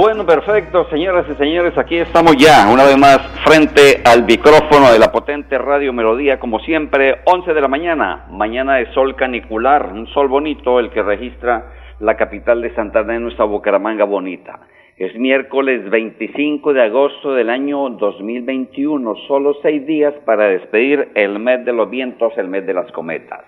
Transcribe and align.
Bueno, 0.00 0.24
perfecto, 0.24 0.88
señoras 0.90 1.26
y 1.28 1.34
señores, 1.34 1.76
aquí 1.76 1.96
estamos 1.96 2.36
ya, 2.36 2.72
una 2.72 2.84
vez 2.84 2.96
más, 2.96 3.18
frente 3.44 4.00
al 4.04 4.24
micrófono 4.24 4.92
de 4.92 4.98
la 5.00 5.10
potente 5.10 5.58
Radio 5.58 5.92
Melodía, 5.92 6.38
como 6.38 6.60
siempre, 6.60 7.16
11 7.24 7.52
de 7.52 7.60
la 7.60 7.66
mañana, 7.66 8.26
mañana 8.30 8.76
de 8.76 8.92
sol 8.92 9.16
canicular, 9.16 9.90
un 9.92 10.06
sol 10.14 10.28
bonito, 10.28 10.78
el 10.78 10.90
que 10.90 11.02
registra 11.02 11.72
la 11.98 12.16
capital 12.16 12.62
de 12.62 12.72
Santander, 12.76 13.20
nuestra 13.20 13.44
Bucaramanga 13.44 14.04
bonita. 14.04 14.60
Es 14.96 15.16
miércoles 15.16 15.90
25 15.90 16.74
de 16.74 16.82
agosto 16.84 17.34
del 17.34 17.50
año 17.50 17.90
2021, 17.90 19.16
solo 19.26 19.56
seis 19.62 19.84
días 19.84 20.14
para 20.24 20.44
despedir 20.44 21.08
el 21.16 21.40
mes 21.40 21.64
de 21.64 21.72
los 21.72 21.90
vientos, 21.90 22.32
el 22.36 22.46
mes 22.46 22.64
de 22.64 22.74
las 22.74 22.92
cometas. 22.92 23.42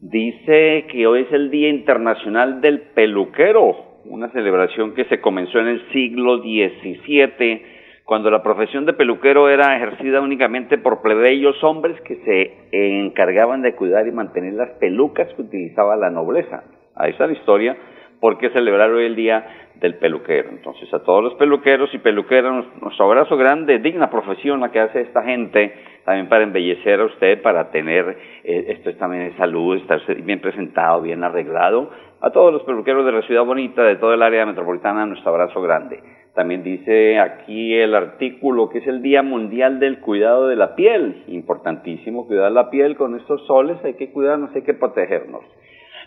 Dice 0.00 0.86
que 0.92 1.08
hoy 1.08 1.22
es 1.22 1.32
el 1.32 1.50
Día 1.50 1.70
Internacional 1.70 2.60
del 2.60 2.82
Peluquero, 2.94 3.95
una 4.08 4.30
celebración 4.30 4.94
que 4.94 5.04
se 5.06 5.20
comenzó 5.20 5.58
en 5.58 5.68
el 5.68 5.88
siglo 5.92 6.38
XVII, 6.38 7.62
cuando 8.04 8.30
la 8.30 8.42
profesión 8.42 8.86
de 8.86 8.92
peluquero 8.92 9.48
era 9.48 9.76
ejercida 9.76 10.20
únicamente 10.20 10.78
por 10.78 11.02
plebeyos 11.02 11.62
hombres 11.64 12.00
que 12.02 12.16
se 12.24 13.00
encargaban 13.00 13.62
de 13.62 13.74
cuidar 13.74 14.06
y 14.06 14.12
mantener 14.12 14.54
las 14.54 14.70
pelucas 14.78 15.32
que 15.34 15.42
utilizaba 15.42 15.96
la 15.96 16.10
nobleza. 16.10 16.64
Ahí 16.94 17.10
está 17.10 17.26
la 17.26 17.32
historia, 17.32 17.76
por 18.20 18.38
qué 18.38 18.50
celebrar 18.50 18.90
hoy 18.90 19.06
el 19.06 19.16
Día 19.16 19.44
del 19.80 19.96
Peluquero. 19.96 20.50
Entonces, 20.50 20.92
a 20.94 21.02
todos 21.02 21.22
los 21.22 21.34
peluqueros 21.34 21.92
y 21.92 21.98
peluqueras, 21.98 22.64
nuestro 22.80 23.04
abrazo 23.06 23.36
grande, 23.36 23.78
digna 23.78 24.08
profesión 24.08 24.60
la 24.60 24.70
que 24.70 24.80
hace 24.80 25.02
esta 25.02 25.22
gente, 25.22 25.74
también 26.06 26.28
para 26.28 26.44
embellecer 26.44 27.00
a 27.00 27.06
usted, 27.06 27.42
para 27.42 27.72
tener, 27.72 28.16
eh, 28.44 28.66
esto 28.68 28.90
es 28.90 28.96
también 28.96 29.28
de 29.28 29.36
salud, 29.36 29.76
estar 29.76 30.00
bien 30.22 30.40
presentado, 30.40 31.02
bien 31.02 31.24
arreglado, 31.24 31.90
a 32.20 32.30
todos 32.30 32.52
los 32.52 32.62
peluqueros 32.62 33.04
de 33.04 33.10
la 33.10 33.22
ciudad 33.22 33.44
bonita, 33.44 33.82
de 33.82 33.96
todo 33.96 34.14
el 34.14 34.22
área 34.22 34.46
metropolitana, 34.46 35.04
nuestro 35.04 35.32
abrazo 35.32 35.60
grande. 35.60 36.00
También 36.32 36.62
dice 36.62 37.18
aquí 37.18 37.74
el 37.74 37.92
artículo 37.96 38.68
que 38.68 38.78
es 38.78 38.86
el 38.86 39.02
Día 39.02 39.24
Mundial 39.24 39.80
del 39.80 39.98
Cuidado 39.98 40.46
de 40.46 40.54
la 40.54 40.76
Piel. 40.76 41.24
Importantísimo 41.26 42.28
cuidar 42.28 42.52
la 42.52 42.70
piel 42.70 42.94
con 42.94 43.16
estos 43.16 43.44
soles, 43.48 43.78
hay 43.84 43.94
que 43.94 44.12
cuidarnos, 44.12 44.54
hay 44.54 44.62
que 44.62 44.74
protegernos. 44.74 45.42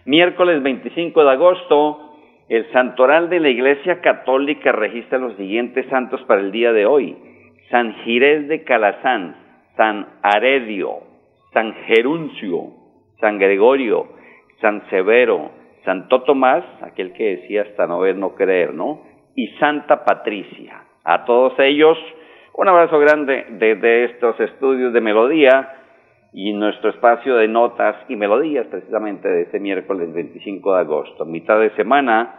Miércoles 0.06 0.64
25 0.64 1.26
de 1.26 1.30
agosto, 1.30 2.16
el 2.48 2.72
santoral 2.72 3.30
de 3.30 3.42
la 3.42 3.50
Iglesia 3.50 4.00
Católica 4.00 4.72
registra 4.72 5.18
los 5.18 5.36
siguientes 5.36 5.86
santos 5.88 6.22
para 6.24 6.40
el 6.40 6.54
día 6.54 6.72
de 6.72 6.86
hoy. 6.86 7.18
San 7.70 7.94
Girés 8.06 8.48
de 8.48 8.64
Calazán, 8.64 9.49
San 9.80 10.06
Aredio, 10.22 10.90
San 11.54 11.74
Geruncio, 11.86 12.74
San 13.22 13.40
Gregorio, 13.40 14.10
San 14.60 14.84
Severo, 14.90 15.52
Santo 15.86 16.24
Tomás, 16.24 16.66
aquel 16.82 17.14
que 17.14 17.38
decía 17.38 17.62
hasta 17.62 17.88
no 17.88 18.02
ver, 18.02 18.18
no 18.18 18.36
creer, 18.36 18.74
¿no? 18.74 19.04
Y 19.36 19.48
Santa 19.58 20.04
Patricia. 20.04 20.84
A 21.06 21.24
todos 21.24 21.54
ellos, 21.60 21.98
un 22.56 22.68
abrazo 22.68 23.00
grande 23.00 23.46
desde 23.52 24.04
estos 24.04 24.38
estudios 24.42 24.92
de 24.92 25.00
melodía 25.00 25.78
y 26.34 26.52
nuestro 26.52 26.90
espacio 26.90 27.38
de 27.38 27.48
notas 27.48 27.96
y 28.10 28.18
melodías 28.18 28.68
precisamente 28.68 29.30
de 29.30 29.44
este 29.44 29.62
miércoles 29.62 30.14
25 30.14 30.76
de 30.76 30.82
agosto. 30.82 31.24
Mitad 31.24 31.58
de 31.58 31.70
semana, 31.78 32.36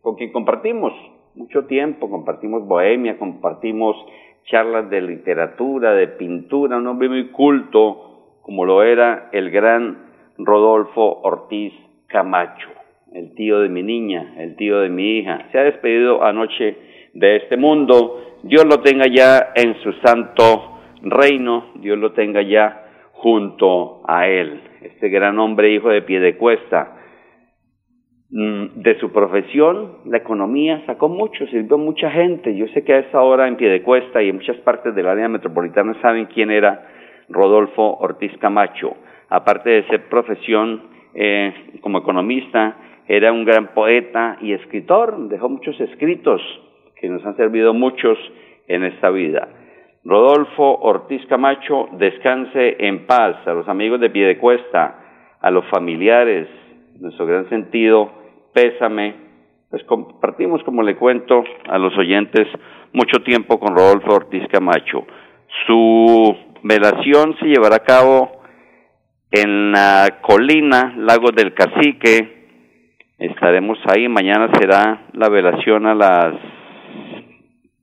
con 0.00 0.14
quien 0.14 0.32
compartimos 0.32 0.94
mucho 1.34 1.66
tiempo, 1.66 2.08
compartimos 2.08 2.66
bohemia, 2.66 3.18
compartimos 3.18 3.96
charlas 4.44 4.88
de 4.88 5.02
literatura, 5.02 5.92
de 5.92 6.08
pintura, 6.08 6.78
un 6.78 6.86
hombre 6.86 7.10
muy 7.10 7.28
culto, 7.32 8.38
como 8.40 8.64
lo 8.64 8.82
era 8.82 9.28
el 9.32 9.50
gran 9.50 10.06
Rodolfo 10.38 11.20
Ortiz 11.20 11.83
Camacho, 12.14 12.68
el 13.12 13.34
tío 13.34 13.58
de 13.58 13.68
mi 13.68 13.82
niña, 13.82 14.34
el 14.38 14.54
tío 14.54 14.78
de 14.78 14.88
mi 14.88 15.18
hija. 15.18 15.48
Se 15.50 15.58
ha 15.58 15.64
despedido 15.64 16.22
anoche 16.22 16.76
de 17.12 17.36
este 17.38 17.56
mundo. 17.56 18.38
Dios 18.44 18.64
lo 18.66 18.78
tenga 18.82 19.06
ya 19.08 19.48
en 19.56 19.74
su 19.82 19.92
santo 19.94 20.78
reino, 21.02 21.72
Dios 21.80 21.98
lo 21.98 22.12
tenga 22.12 22.40
ya 22.42 22.84
junto 23.14 24.02
a 24.06 24.28
él. 24.28 24.60
Este 24.82 25.08
gran 25.08 25.40
hombre, 25.40 25.72
hijo 25.72 25.88
de 25.88 26.02
Piedecuesta, 26.02 26.98
mm, 28.30 28.80
de 28.80 28.96
su 29.00 29.10
profesión, 29.10 29.98
la 30.04 30.18
economía, 30.18 30.86
sacó 30.86 31.08
mucho, 31.08 31.48
sirvió 31.48 31.78
mucha 31.78 32.12
gente. 32.12 32.54
Yo 32.54 32.68
sé 32.68 32.84
que 32.84 32.94
a 32.94 32.98
esa 33.00 33.22
hora 33.22 33.48
en 33.48 33.56
Piedecuesta 33.56 34.22
y 34.22 34.28
en 34.28 34.36
muchas 34.36 34.58
partes 34.58 34.94
del 34.94 35.08
área 35.08 35.28
metropolitana 35.28 36.00
saben 36.00 36.26
quién 36.26 36.52
era 36.52 36.86
Rodolfo 37.28 37.96
Ortiz 37.98 38.30
Camacho. 38.38 38.94
Aparte 39.30 39.70
de 39.70 39.86
ser 39.88 40.08
profesión 40.08 40.93
eh, 41.14 41.78
como 41.80 41.98
economista, 41.98 42.76
era 43.06 43.32
un 43.32 43.44
gran 43.44 43.74
poeta 43.74 44.38
y 44.40 44.52
escritor, 44.52 45.28
dejó 45.28 45.48
muchos 45.48 45.78
escritos 45.80 46.40
que 46.96 47.08
nos 47.08 47.24
han 47.24 47.36
servido 47.36 47.74
muchos 47.74 48.18
en 48.66 48.84
esta 48.84 49.10
vida. 49.10 49.48
Rodolfo 50.04 50.78
Ortiz 50.80 51.24
Camacho, 51.26 51.88
descanse 51.92 52.76
en 52.78 53.06
paz. 53.06 53.36
A 53.46 53.54
los 53.54 53.68
amigos 53.68 54.00
de 54.00 54.10
Piedecuesta, 54.10 55.36
a 55.40 55.50
los 55.50 55.64
familiares, 55.66 56.46
nuestro 57.00 57.26
gran 57.26 57.48
sentido, 57.48 58.10
pésame. 58.52 59.14
Pues 59.70 59.82
compartimos, 59.84 60.62
como 60.64 60.82
le 60.82 60.96
cuento 60.96 61.42
a 61.68 61.78
los 61.78 61.96
oyentes, 61.96 62.46
mucho 62.92 63.22
tiempo 63.24 63.58
con 63.58 63.74
Rodolfo 63.74 64.14
Ortiz 64.14 64.46
Camacho. 64.48 65.06
Su 65.66 66.36
velación 66.62 67.36
se 67.38 67.46
llevará 67.46 67.76
a 67.76 67.84
cabo 67.84 68.43
en 69.34 69.72
la 69.72 70.20
colina 70.22 70.94
Lago 70.96 71.32
del 71.32 71.54
Cacique. 71.54 72.46
Estaremos 73.18 73.78
ahí. 73.86 74.08
Mañana 74.08 74.48
será 74.60 75.06
la 75.12 75.28
velación 75.28 75.86
a 75.86 75.94
las 75.94 76.34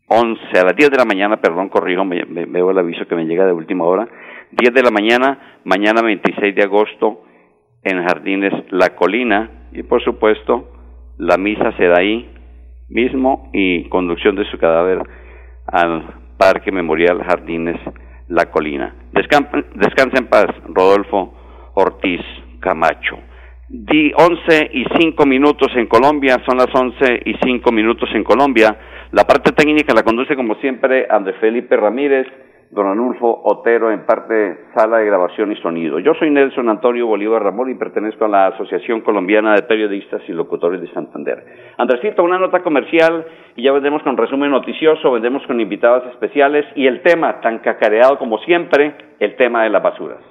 11, 0.08 0.60
a 0.60 0.64
las 0.64 0.76
10 0.76 0.92
de 0.92 0.98
la 0.98 1.06
mañana, 1.06 1.42
perdón, 1.42 1.70
corrijo, 1.70 2.06
me, 2.06 2.24
veo 2.26 2.72
el 2.72 2.78
aviso 2.78 3.06
que 3.06 3.16
me 3.16 3.26
llega 3.26 3.46
de 3.46 3.54
última 3.54 3.86
hora, 3.86 4.08
10 4.52 4.74
de 4.74 4.84
la 4.84 4.92
mañana, 4.92 5.60
mañana 5.64 6.02
26 6.02 6.56
de 6.56 6.64
agosto, 6.64 7.24
en 7.84 8.06
Jardines 8.06 8.54
La 8.72 8.96
Colina, 8.96 9.70
y 9.72 9.84
por 9.84 10.04
supuesto, 10.04 10.72
la 11.18 11.38
misa 11.38 11.72
será 11.78 12.00
ahí 12.00 12.30
mismo 12.90 13.50
y 13.54 13.88
conducción 13.90 14.36
de 14.36 14.46
su 14.52 14.58
cadáver 14.58 15.02
al 15.68 16.14
Parque 16.38 16.72
Memorial 16.72 17.24
Jardines 17.24 17.80
La 18.28 18.52
Colina. 18.52 18.94
Descansa, 19.14 20.18
en 20.18 20.28
paz, 20.28 20.48
Rodolfo 20.68 21.41
Ortiz 21.76 22.22
Camacho. 22.60 23.18
Di 23.68 24.12
11 24.16 24.70
y 24.74 24.86
5 25.00 25.26
minutos 25.26 25.72
en 25.76 25.88
Colombia, 25.88 26.38
son 26.46 26.58
las 26.58 26.74
11 26.74 27.22
y 27.26 27.36
5 27.42 27.72
minutos 27.72 28.10
en 28.14 28.24
Colombia. 28.24 28.76
La 29.12 29.24
parte 29.24 29.52
técnica 29.54 29.94
la 29.94 30.04
conduce 30.04 30.36
como 30.36 30.56
siempre 30.56 31.08
André 31.10 31.34
Felipe 31.34 31.78
Ramírez 31.78 32.28
don 32.72 32.88
Anulfo 32.88 33.42
Otero 33.44 33.92
en 33.92 34.06
parte 34.06 34.58
sala 34.74 34.98
de 34.98 35.06
grabación 35.06 35.52
y 35.52 35.58
sonido. 35.58 36.00
Yo 36.00 36.14
soy 36.16 36.32
Nelson 36.32 36.70
Antonio 36.70 37.06
Bolívar 37.06 37.44
Ramón 37.44 37.70
y 37.70 37.76
pertenezco 37.76 38.26
a 38.26 38.30
la 38.30 38.48
Asociación 38.48 39.02
Colombiana 39.02 39.54
de 39.56 39.64
Periodistas 39.64 40.22
y 40.28 40.32
Locutores 40.32 40.80
de 40.80 40.88
Santander. 40.94 41.44
Andresito, 41.78 42.24
una 42.24 42.40
nota 42.40 42.64
comercial 42.64 43.26
y 43.58 43.64
ya 43.64 43.74
vendremos 43.74 44.02
con 44.04 44.16
resumen 44.16 44.52
noticioso, 44.52 45.12
vendremos 45.12 45.46
con 45.48 45.60
invitados 45.60 46.06
especiales 46.12 46.66
y 46.76 46.88
el 46.88 47.02
tema 47.02 47.42
tan 47.42 47.60
cacareado 47.60 48.18
como 48.18 48.38
siempre, 48.40 48.96
el 49.20 49.36
tema 49.36 49.64
de 49.64 49.70
las 49.70 49.84
basuras. 49.84 50.31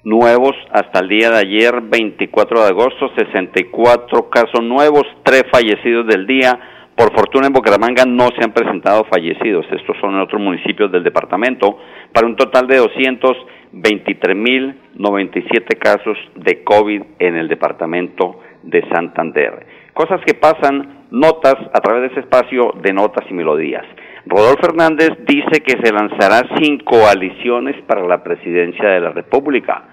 nuevos 0.05 0.55
hasta 0.73 1.01
el 1.01 1.09
día 1.09 1.31
de 1.31 1.39
ayer, 1.39 1.81
24 1.81 2.63
de 2.63 2.69
agosto, 2.69 3.11
64 3.17 4.31
casos 4.31 4.63
nuevos, 4.63 5.03
3 5.25 5.45
fallecidos 5.51 6.07
del 6.07 6.27
día. 6.27 6.59
Por 6.97 7.13
fortuna 7.15 7.47
en 7.47 7.53
Bucaramanga 7.53 8.05
no 8.07 8.29
se 8.37 8.45
han 8.45 8.53
presentado 8.53 9.05
fallecidos, 9.05 9.67
estos 9.71 9.97
son 10.01 10.15
en 10.15 10.21
otros 10.21 10.41
municipios 10.41 10.93
del 10.93 11.03
departamento, 11.03 11.79
para 12.13 12.27
un 12.27 12.37
total 12.37 12.67
de 12.67 12.81
223.097 12.81 15.79
casos 15.79 16.19
de 16.35 16.63
COVID 16.63 17.03
en 17.19 17.37
el 17.37 17.49
departamento 17.49 18.41
de 18.63 18.87
Santander. 18.89 19.67
Cosas 19.95 20.21
que 20.27 20.35
pasan, 20.35 21.07
notas 21.11 21.57
a 21.73 21.81
través 21.81 22.03
de 22.03 22.09
ese 22.09 22.21
espacio 22.21 22.75
de 22.83 22.93
notas 22.93 23.25
y 23.31 23.35
melodías. 23.35 23.87
Rodolfo 24.27 24.67
Hernández 24.67 25.11
dice 25.27 25.63
que 25.63 25.79
se 25.83 25.93
lanzará 25.93 26.47
sin 26.59 26.79
coaliciones 26.81 27.77
para 27.87 28.07
la 28.07 28.23
presidencia 28.23 28.89
de 28.89 29.01
la 29.01 29.11
República. 29.11 29.85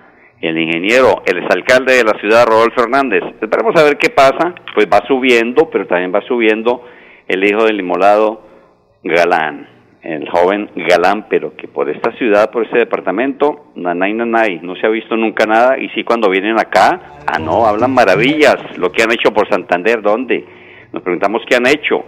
El 0.41 0.57
ingeniero, 0.57 1.23
el 1.25 1.39
exalcalde 1.39 1.95
de 1.95 2.03
la 2.03 2.19
ciudad, 2.19 2.45
Rodolfo 2.45 2.83
Hernández. 2.83 3.23
Esperemos 3.41 3.79
a 3.79 3.83
ver 3.83 3.97
qué 3.97 4.09
pasa. 4.09 4.53
Pues 4.75 4.87
va 4.87 5.05
subiendo, 5.07 5.69
pero 5.69 5.87
también 5.87 6.13
va 6.13 6.21
subiendo 6.21 6.83
el 7.27 7.43
hijo 7.43 7.65
del 7.65 7.79
inmolado 7.79 8.41
Galán, 9.03 9.67
el 10.03 10.29
joven 10.29 10.69
Galán, 10.75 11.27
pero 11.29 11.55
que 11.55 11.67
por 11.67 11.89
esta 11.89 12.11
ciudad, 12.17 12.51
por 12.51 12.65
ese 12.65 12.77
departamento, 12.77 13.71
nanay, 13.75 14.13
nanay, 14.13 14.59
no 14.61 14.75
se 14.75 14.85
ha 14.85 14.89
visto 14.89 15.15
nunca 15.15 15.45
nada. 15.45 15.79
Y 15.79 15.89
sí, 15.89 16.03
cuando 16.03 16.29
vienen 16.29 16.59
acá, 16.59 17.17
ah, 17.25 17.39
no, 17.39 17.65
hablan 17.65 17.93
maravillas. 17.93 18.77
Lo 18.77 18.91
que 18.91 19.03
han 19.03 19.11
hecho 19.11 19.33
por 19.33 19.49
Santander, 19.49 20.01
¿dónde? 20.01 20.45
Nos 20.91 21.01
preguntamos 21.01 21.41
qué 21.47 21.55
han 21.55 21.65
hecho 21.65 22.05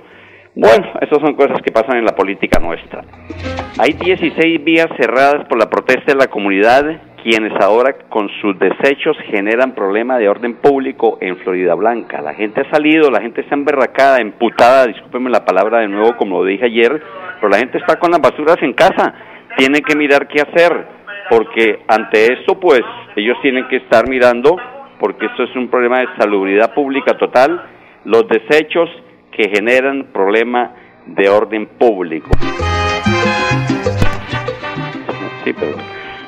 bueno, 0.59 0.91
esas 0.99 1.19
son 1.19 1.35
cosas 1.35 1.61
que 1.61 1.71
pasan 1.71 1.97
en 1.97 2.05
la 2.05 2.15
política 2.15 2.59
nuestra. 2.59 3.01
Hay 3.77 3.93
16 3.93 4.61
vías 4.61 4.87
cerradas 4.99 5.47
por 5.47 5.57
la 5.57 5.69
protesta 5.69 6.11
de 6.11 6.15
la 6.17 6.27
comunidad, 6.27 6.83
quienes 7.23 7.53
ahora 7.61 7.95
con 8.09 8.29
sus 8.41 8.59
desechos 8.59 9.15
generan 9.31 9.73
problema 9.73 10.17
de 10.17 10.27
orden 10.27 10.55
público 10.55 11.17
en 11.21 11.37
Florida 11.37 11.75
Blanca. 11.75 12.21
La 12.21 12.33
gente 12.33 12.59
ha 12.59 12.69
salido, 12.71 13.09
la 13.09 13.21
gente 13.21 13.39
está 13.39 13.55
emberracada, 13.55 14.17
emputada, 14.17 14.87
discúlpenme 14.87 15.29
la 15.29 15.45
palabra 15.45 15.79
de 15.79 15.87
nuevo 15.87 16.17
como 16.17 16.39
lo 16.39 16.45
dije 16.45 16.65
ayer, 16.65 17.01
pero 17.39 17.49
la 17.49 17.59
gente 17.59 17.77
está 17.77 17.97
con 17.97 18.11
las 18.11 18.21
basuras 18.21 18.57
en 18.61 18.73
casa, 18.73 19.13
tienen 19.57 19.81
que 19.81 19.95
mirar 19.95 20.27
qué 20.27 20.41
hacer, 20.41 20.87
porque 21.29 21.79
ante 21.87 22.33
esto 22.33 22.59
pues 22.59 22.81
ellos 23.15 23.37
tienen 23.41 23.65
que 23.69 23.77
estar 23.77 24.09
mirando, 24.09 24.57
porque 24.99 25.27
esto 25.27 25.43
es 25.43 25.55
un 25.55 25.69
problema 25.69 25.99
de 25.99 26.07
salubridad 26.17 26.73
pública 26.73 27.17
total, 27.17 27.63
los 28.03 28.27
desechos 28.27 28.89
que 29.39 29.47
generan 29.55 30.07
problema 30.11 30.73
de 31.05 31.29
orden 31.29 31.65
público. 31.65 32.29
Sí, 35.45 35.53
pero... 35.57 35.77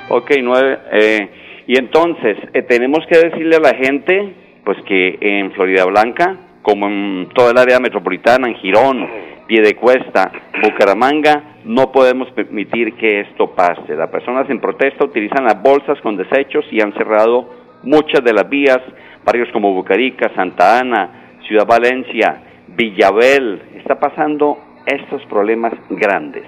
Ok, 0.08 0.32
nueve. 0.42 0.80
Eh, 0.94 1.30
y 1.68 1.78
entonces, 1.78 2.38
eh, 2.54 2.62
tenemos 2.62 3.06
que 3.08 3.18
decirle 3.18 3.58
a 3.58 3.60
la 3.60 3.76
gente, 3.76 4.34
pues 4.64 4.78
que 4.84 5.18
en 5.20 5.52
Florida 5.52 5.84
Blanca, 5.86 6.38
como 6.62 6.88
en 6.88 7.28
toda 7.36 7.52
el 7.52 7.58
área 7.58 7.80
metropolitana, 7.82 8.48
en 8.48 8.56
Girón, 8.56 9.10
Piedecuesta, 9.46 10.32
Bucaramanga, 10.64 11.58
no 11.66 11.92
podemos 11.92 12.32
permitir 12.32 12.94
que 12.94 13.20
esto 13.20 13.54
pase. 13.54 13.94
Las 13.94 14.10
personas 14.10 14.50
en 14.50 14.62
protesta 14.62 15.04
utilizan 15.04 15.44
las 15.44 15.62
bolsas 15.62 16.00
con 16.00 16.16
desechos 16.16 16.64
y 16.72 16.80
han 16.80 16.94
cerrado 16.94 17.50
muchas 17.84 18.24
de 18.24 18.32
las 18.32 18.48
vías, 18.48 18.80
barrios 19.26 19.50
como 19.52 19.74
Bucarica, 19.74 20.32
Santa 20.34 20.80
Ana, 20.80 21.40
Ciudad 21.46 21.68
Valencia, 21.68 22.44
Villabel, 22.76 23.62
está 23.76 24.00
pasando 24.00 24.58
estos 24.86 25.24
problemas 25.26 25.74
grandes. 25.90 26.44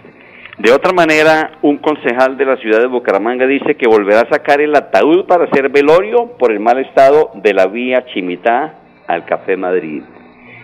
De 0.58 0.72
otra 0.72 0.94
manera, 0.94 1.58
un 1.64 1.78
concejal 1.78 2.38
de 2.38 2.46
la 2.46 2.58
ciudad 2.58 2.80
de 2.80 2.88
Bucaramanga 2.88 3.48
dice 3.48 3.76
que 3.76 3.88
volverá 3.88 4.22
a 4.22 4.30
sacar 4.30 4.62
el 4.62 4.76
ataúd 4.76 5.26
para 5.26 5.46
hacer 5.46 5.70
velorio 5.70 6.38
por 6.38 6.52
el 6.52 6.60
mal 6.60 6.78
estado 6.78 7.32
de 7.34 7.54
la 7.54 7.66
vía 7.66 8.06
Chimitá 8.06 8.76
al 9.08 9.26
Café 9.26 9.58
Madrid. 9.58 10.04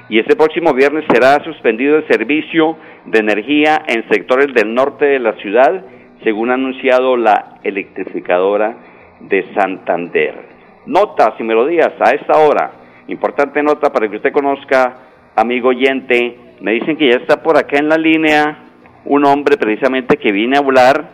Y 0.07 0.19
este 0.19 0.35
próximo 0.35 0.73
viernes 0.73 1.05
será 1.11 1.43
suspendido 1.43 1.97
el 1.97 2.07
servicio 2.07 2.77
de 3.05 3.19
energía 3.19 3.81
en 3.87 4.07
sectores 4.09 4.53
del 4.53 4.73
norte 4.73 5.05
de 5.05 5.19
la 5.19 5.33
ciudad, 5.33 5.83
según 6.23 6.51
ha 6.51 6.53
anunciado 6.53 7.17
la 7.17 7.59
electrificadora 7.63 8.75
de 9.21 9.53
Santander. 9.55 10.35
Notas 10.85 11.33
y 11.39 11.43
melodías 11.43 11.93
a 11.99 12.11
esta 12.11 12.39
hora. 12.39 12.71
Importante 13.07 13.61
nota 13.63 13.91
para 13.91 14.07
que 14.07 14.17
usted 14.17 14.31
conozca 14.31 15.08
amigo 15.39 15.69
oyente, 15.69 16.37
me 16.61 16.73
dicen 16.73 16.97
que 16.97 17.09
ya 17.09 17.15
está 17.15 17.41
por 17.41 17.57
acá 17.57 17.77
en 17.77 17.89
la 17.89 17.97
línea 17.97 18.57
un 19.05 19.25
hombre 19.25 19.57
precisamente 19.57 20.17
que 20.17 20.31
viene 20.31 20.57
a 20.57 20.59
hablar 20.59 21.09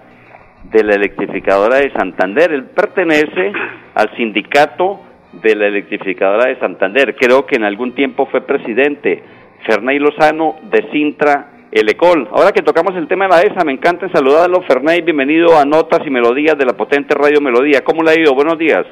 de 0.71 0.83
la 0.83 0.95
electrificadora 0.95 1.77
de 1.77 1.91
Santander. 1.91 2.51
Él 2.51 2.65
pertenece 2.65 3.51
al 3.93 4.15
sindicato 4.17 5.01
de 5.33 5.55
la 5.55 5.67
electrificadora 5.67 6.49
de 6.49 6.59
Santander. 6.59 7.15
Creo 7.15 7.45
que 7.45 7.55
en 7.55 7.63
algún 7.63 7.93
tiempo 7.93 8.25
fue 8.25 8.41
presidente. 8.41 9.23
Fernay 9.65 9.99
Lozano 9.99 10.55
de 10.71 10.89
Sintra 10.91 11.51
el 11.71 11.89
ECOL. 11.89 12.29
Ahora 12.31 12.51
que 12.51 12.61
tocamos 12.61 12.95
el 12.95 13.07
tema 13.07 13.25
de 13.25 13.31
la 13.31 13.41
ESA, 13.41 13.65
me 13.65 13.73
encanta 13.73 14.09
saludarlo. 14.09 14.61
Ferney, 14.61 15.01
bienvenido 15.01 15.57
a 15.57 15.65
Notas 15.65 15.99
y 16.05 16.09
Melodías 16.09 16.57
de 16.57 16.65
la 16.65 16.73
potente 16.73 17.13
Radio 17.13 17.41
Melodía. 17.41 17.83
¿Cómo 17.83 18.01
le 18.01 18.11
ha 18.11 18.19
ido? 18.19 18.33
Buenos 18.33 18.57
días. 18.57 18.85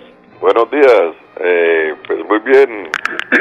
Buenos 0.43 0.69
días. 0.71 1.15
Eh, 1.39 1.95
pues 2.05 2.19
muy 2.27 2.39
bien. 2.39 2.89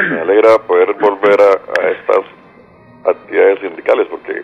Me 0.09 0.21
alegra 0.21 0.57
poder 0.59 0.93
volver 0.93 1.37
a, 1.37 1.89
estas 1.89 2.23
actividades 3.03 3.59
sindicales 3.59 4.07
porque 4.09 4.41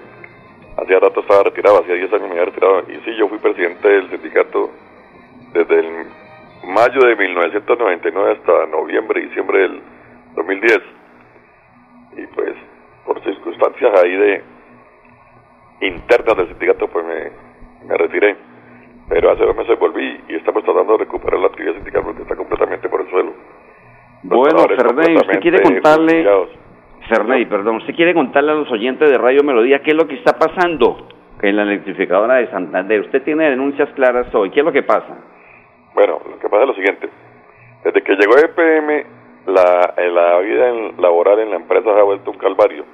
hacía 0.75 0.99
rato 0.99 1.21
estaba 1.21 1.43
retirado, 1.43 1.79
hacía 1.79 1.95
10 1.95 2.11
años 2.11 2.23
me 2.23 2.31
había 2.31 2.45
retirado. 2.51 2.79
Y 2.89 2.99
sí, 3.05 3.15
yo 3.17 3.29
fui 3.29 3.37
presidente 3.37 3.87
del 3.87 4.09
sindicato 4.09 4.71
desde 5.53 5.79
el 5.79 6.05
mayo 6.65 6.99
de 6.99 7.15
1999 7.15 8.31
hasta 8.33 8.65
noviembre, 8.65 9.21
diciembre 9.21 9.59
del 9.59 9.81
2010. 10.35 10.79
Y 12.17 12.27
pues 12.35 12.55
por 13.05 13.23
circunstancias 13.23 14.03
ahí 14.03 14.17
de 14.17 14.43
internas 15.79 16.35
del 16.35 16.47
sindicato 16.49 16.89
pues 16.89 17.05
me, 17.05 17.87
me 17.87 17.97
retiré. 17.97 18.48
Pero 19.09 19.31
hace 19.31 19.43
dos 19.43 19.55
meses 19.55 19.77
volví 19.79 20.21
y 20.27 20.35
estamos 20.35 20.63
tratando 20.63 20.93
de 20.93 20.99
recuperar 20.99 21.39
la 21.39 21.47
actividad 21.47 21.73
sindical 21.73 22.03
porque 22.03 22.21
está 22.21 22.35
completamente 22.35 22.87
por 22.89 23.01
el 23.01 23.09
suelo. 23.09 23.33
bueno, 24.23 24.59
Ferney, 24.67 25.15
usted 25.17 25.39
quiere 25.39 25.61
contarle... 25.61 26.25
Perdón, 27.49 27.77
usted 27.77 27.95
quiere 27.95 28.13
contarle 28.13 28.51
a 28.51 28.55
los 28.55 28.71
oyentes 28.71 29.09
de 29.09 29.17
Radio 29.17 29.43
Melodía 29.43 29.81
qué 29.81 29.91
es 29.91 29.97
lo 29.97 30.07
que 30.07 30.13
está 30.13 30.37
pasando 30.37 31.07
en 31.41 31.55
la 31.55 31.63
electrificadora 31.63 32.35
de 32.35 32.51
Santander. 32.51 33.01
Usted 33.01 33.23
tiene 33.23 33.49
denuncias 33.49 33.89
claras 33.95 34.33
hoy. 34.35 34.51
¿Qué 34.51 34.59
es 34.59 34.65
lo 34.65 34.71
que 34.71 34.83
pasa? 34.83 35.17
Bueno, 35.95 36.19
lo 36.29 36.37
que 36.37 36.47
pasa 36.47 36.63
es 36.63 36.67
lo 36.67 36.75
siguiente. 36.75 37.09
Desde 37.83 38.03
que 38.03 38.15
llegó 38.15 38.37
EPM, 38.37 39.05
la, 39.47 39.95
la 39.97 40.39
vida 40.39 40.71
laboral 40.99 41.39
en 41.39 41.49
la 41.49 41.55
empresa 41.55 41.91
se 41.91 41.99
ha 41.99 42.03
vuelto 42.03 42.29
un 42.29 42.37
calvario 42.37 42.85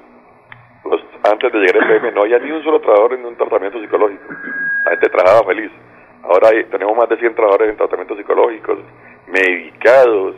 antes 1.32 1.52
de 1.52 1.60
llegar 1.60 1.84
al 1.84 1.88
PM 1.88 2.12
no 2.12 2.22
había 2.22 2.40
ni 2.40 2.52
un 2.52 2.64
solo 2.64 2.80
trabajador 2.80 3.14
en 3.14 3.26
un 3.26 3.36
tratamiento 3.36 3.80
psicológico. 3.80 4.24
La 4.86 4.92
gente 4.92 5.10
trabajaba 5.10 5.48
feliz. 5.48 5.72
Ahora 6.28 6.50
tenemos 6.72 6.98
más 6.98 7.08
de 7.10 7.18
100 7.18 7.36
trabajadores 7.36 7.70
en 7.70 7.78
tratamientos 7.78 8.18
psicológicos, 8.18 8.80
medicados. 9.28 10.36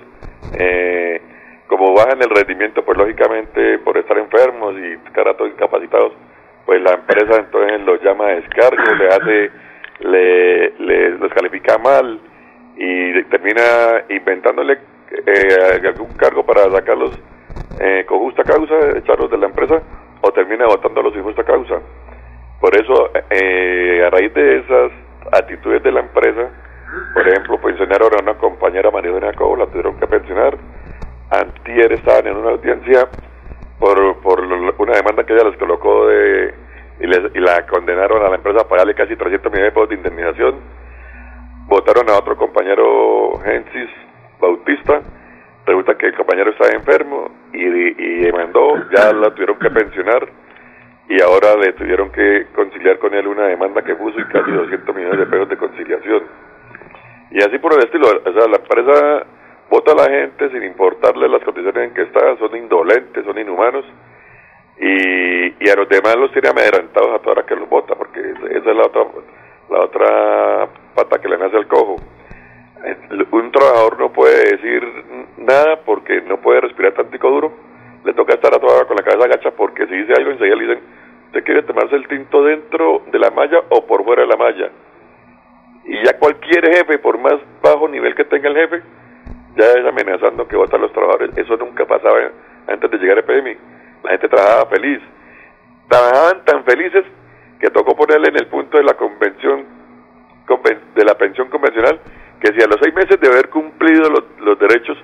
Eh, 0.53 1.22
como 1.67 1.94
bajan 1.94 2.22
el 2.22 2.29
rendimiento, 2.29 2.84
pues 2.84 2.98
lógicamente 2.98 3.79
por 3.79 3.98
estar 3.98 4.17
enfermos 4.17 4.75
y 4.77 4.98
todos 5.13 5.51
incapacitados, 5.51 6.13
pues 6.65 6.82
la 6.82 6.94
empresa 6.94 7.39
entonces 7.39 7.82
los 7.82 8.01
llama 8.01 8.27
a 8.27 8.36
descargo, 8.36 8.84
le 9.00 9.08
hace, 9.08 9.51
le, 10.00 10.70
les, 10.79 11.34
califica 11.34 11.77
mal 11.77 12.20
y 12.75 13.24
termina 13.24 14.03
inventándole 14.10 14.79
eh, 15.25 15.88
algún 15.88 16.13
cargo 16.17 16.46
para 16.46 16.70
sacarlos 16.72 17.17
eh, 17.79 18.06
con 18.08 18.20
justa 18.20 18.44
causa, 18.44 18.98
echarlos 18.98 19.32
de 19.32 19.38
la 19.38 19.48
empresa 19.48 19.82
o 20.22 20.32
termina 20.32 20.65
votándolos 20.65 21.13
sin 21.13 21.24
justa 21.24 21.44
causa. 21.44 21.79
Por 22.60 22.75
eso, 22.75 23.12
eh, 23.29 24.03
a 24.06 24.10
raíz 24.10 24.34
de 24.34 24.60
esas 24.60 24.91
actitudes 25.31 25.84
de 25.84 25.91
la 25.91 26.01
empresa, 26.01 26.50
por 27.13 27.27
ejemplo, 27.27 27.60
pensionaron 27.60 28.13
a 28.13 28.24
una 28.24 28.34
compañera 28.36 28.91
María 28.91 29.12
Doña 29.12 29.34
Cobo, 29.34 29.57
la 29.57 29.67
tuvieron 29.67 30.00
que 30.00 30.07
pensionar. 30.07 30.57
Antier 31.29 31.91
estaban 31.91 32.27
en 32.27 32.38
una 32.38 32.51
audiencia 32.51 33.07
por, 33.79 34.19
por 34.22 34.39
una 34.41 34.93
demanda 34.93 35.25
que 35.25 35.34
ella 35.34 35.50
les 35.50 35.57
colocó 35.57 36.07
de, 36.07 36.53
y, 37.00 37.07
les, 37.07 37.36
y 37.36 37.39
la 37.39 37.65
condenaron 37.67 38.25
a 38.25 38.29
la 38.29 38.36
empresa 38.36 38.62
a 38.62 38.67
pagarle 38.67 38.96
casi 38.96 39.15
300 39.15 39.51
millones 39.51 39.74
de 39.74 39.75
pesos 39.75 39.89
de 39.89 39.96
indemnización. 39.96 40.55
Votaron 41.67 42.10
a 42.10 42.17
otro 42.17 42.38
compañero 42.38 43.39
Gensis 43.43 43.89
Bautista 44.39 45.01
resulta 45.65 45.98
que 45.98 46.07
el 46.07 46.15
compañero 46.15 46.51
estaba 46.51 46.72
enfermo 46.72 47.29
y, 47.51 47.60
y 47.65 48.19
demandó, 48.22 48.75
ya 48.96 49.12
la 49.12 49.31
tuvieron 49.31 49.60
que 49.60 49.69
pensionar 49.69 50.27
y 51.09 51.21
ahora 51.21 51.55
le 51.55 51.73
tuvieron 51.73 52.11
que 52.11 52.47
conciliar 52.53 52.99
con 52.99 53.13
él 53.13 53.27
una 53.27 53.47
demanda 53.47 53.81
que 53.81 53.95
puso 53.95 54.19
y 54.19 54.25
casi 54.25 54.51
200 54.51 54.95
millones 54.95 55.19
de 55.19 55.25
pesos 55.25 55.49
de 55.49 55.57
conciliación. 55.57 56.23
Y 57.31 57.39
así 57.39 57.57
por 57.59 57.73
el 57.73 57.79
estilo, 57.79 58.07
o 58.07 58.33
sea, 58.33 58.47
la 58.47 58.57
empresa 58.57 59.25
vota 59.69 59.91
a 59.91 59.95
la 59.95 60.09
gente 60.09 60.49
sin 60.49 60.63
importarle 60.63 61.29
las 61.29 61.43
condiciones 61.43 61.89
en 61.89 61.93
que 61.93 62.03
está, 62.03 62.37
son 62.37 62.55
indolentes, 62.55 63.25
son 63.25 63.37
inhumanos 63.37 63.85
y, 64.79 65.65
y 65.65 65.69
a 65.69 65.75
los 65.75 65.89
demás 65.89 66.15
los 66.17 66.31
tiene 66.31 66.49
amedrentados 66.49 67.13
a 67.13 67.19
toda 67.19 67.31
hora 67.31 67.45
que 67.45 67.55
los 67.55 67.69
vota, 67.69 67.95
porque 67.95 68.19
esa 68.19 68.69
es 68.69 68.75
la 68.75 68.83
otra, 68.83 69.03
la 69.69 69.79
otra 69.81 70.69
pata 70.95 71.19
que 71.19 71.29
le 71.29 71.37
nace 71.37 71.57
al 71.57 71.67
cojo 71.67 71.97
un 73.31 73.51
trabajador 73.51 73.99
no 73.99 74.11
puede 74.11 74.55
decir 74.55 74.83
nada 75.37 75.79
porque 75.85 76.21
no 76.21 76.37
puede 76.37 76.61
respirar 76.61 76.93
tantico 76.93 77.29
duro, 77.29 77.53
le 78.07 78.13
toca 78.13 78.35
estar 78.35 78.55
a 78.55 78.59
con 78.59 78.95
la 78.95 79.03
cabeza 79.03 79.25
agacha 79.25 79.51
porque 79.51 79.85
si 79.85 79.93
dice 79.93 80.13
algo 80.17 80.31
enseguida 80.31 80.55
le 80.55 80.67
dicen, 80.67 80.83
¿usted 81.25 81.43
quiere 81.43 81.63
tomarse 81.63 81.95
el 81.95 82.07
tinto 82.07 82.41
dentro 82.41 83.03
de 83.11 83.19
la 83.19 83.29
malla 83.31 83.59
o 83.69 83.85
por 83.85 84.05
fuera 84.05 84.21
de 84.21 84.29
la 84.29 84.37
malla? 84.37 84.71
Y 85.83 86.05
ya 86.05 86.17
cualquier 86.17 86.65
jefe, 86.73 86.99
por 86.99 87.17
más 87.17 87.35
bajo 87.61 87.87
nivel 87.89 88.15
que 88.15 88.23
tenga 88.23 88.47
el 88.47 88.55
jefe, 88.55 88.81
ya 89.57 89.65
es 89.73 89.85
amenazando 89.85 90.47
que 90.47 90.55
votan 90.55 90.81
los 90.81 90.93
trabajadores. 90.93 91.37
Eso 91.37 91.57
nunca 91.57 91.85
pasaba 91.85 92.31
antes 92.67 92.91
de 92.91 92.97
llegar 92.97 93.17
a 93.17 93.19
EPM. 93.21 93.57
La 94.03 94.11
gente 94.11 94.29
trabajaba 94.29 94.69
feliz. 94.69 95.01
Trabajaban 95.89 96.45
tan 96.45 96.63
felices 96.63 97.03
que 97.59 97.69
tocó 97.69 97.95
ponerle 97.95 98.29
en 98.29 98.37
el 98.37 98.47
punto 98.47 98.77
de 98.77 98.83
la 98.83 98.93
convención 98.93 99.65
de 100.95 101.03
la 101.03 101.15
pensión 101.15 101.49
convencional 101.49 101.99
que 102.39 102.53
si 102.53 102.63
a 102.63 102.67
los 102.67 102.77
seis 102.81 102.93
meses 102.93 103.19
de 103.19 103.27
haber 103.27 103.49
cumplido 103.49 104.09
los, 104.39 104.59
derechos 104.59 104.97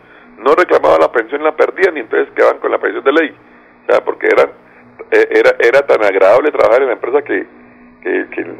no 0.43 0.53
reclamaba 0.55 0.97
la 0.99 1.11
pensión 1.11 1.43
la 1.43 1.55
perdían 1.55 1.97
y 1.97 2.01
entonces 2.01 2.33
quedaban 2.35 2.59
con 2.59 2.71
la 2.71 2.77
pensión 2.77 3.03
de 3.03 3.11
ley. 3.11 3.35
O 3.83 3.91
sea, 3.91 4.03
porque 4.03 4.27
eran, 4.27 4.49
e, 5.11 5.27
era, 5.31 5.55
era 5.59 5.85
tan 5.85 6.03
agradable 6.03 6.51
trabajar 6.51 6.81
en 6.81 6.87
la 6.87 6.93
empresa 6.93 7.21
que, 7.21 7.47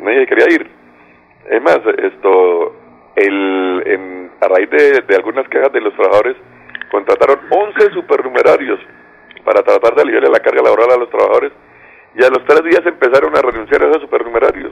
nadie 0.02 0.28
quería 0.28 0.56
ir. 0.56 0.70
Es 1.50 1.62
más, 1.62 1.80
esto, 1.98 2.76
el, 3.16 3.84
en, 3.86 4.32
a 4.40 4.48
raíz 4.48 4.70
de, 4.70 5.16
algunas 5.16 5.48
quejas 5.50 5.72
de 5.74 5.82
los 5.82 5.94
trabajadores, 5.94 6.38
contrataron 6.90 7.40
11 7.50 7.92
supernumerarios 7.92 8.80
para 9.44 9.62
tratar 9.62 9.96
de 9.96 10.02
aliviar 10.02 10.30
la 10.30 10.40
carga 10.40 10.62
laboral 10.62 10.92
a 10.92 10.98
los 10.98 11.10
trabajadores 11.10 11.52
y 12.16 12.24
a 12.24 12.30
los 12.30 12.46
tres 12.46 12.64
días 12.64 12.86
empezaron 12.86 13.36
a 13.36 13.42
renunciar 13.42 13.84
a 13.84 13.90
esos 13.90 14.04
supernumerarios. 14.04 14.72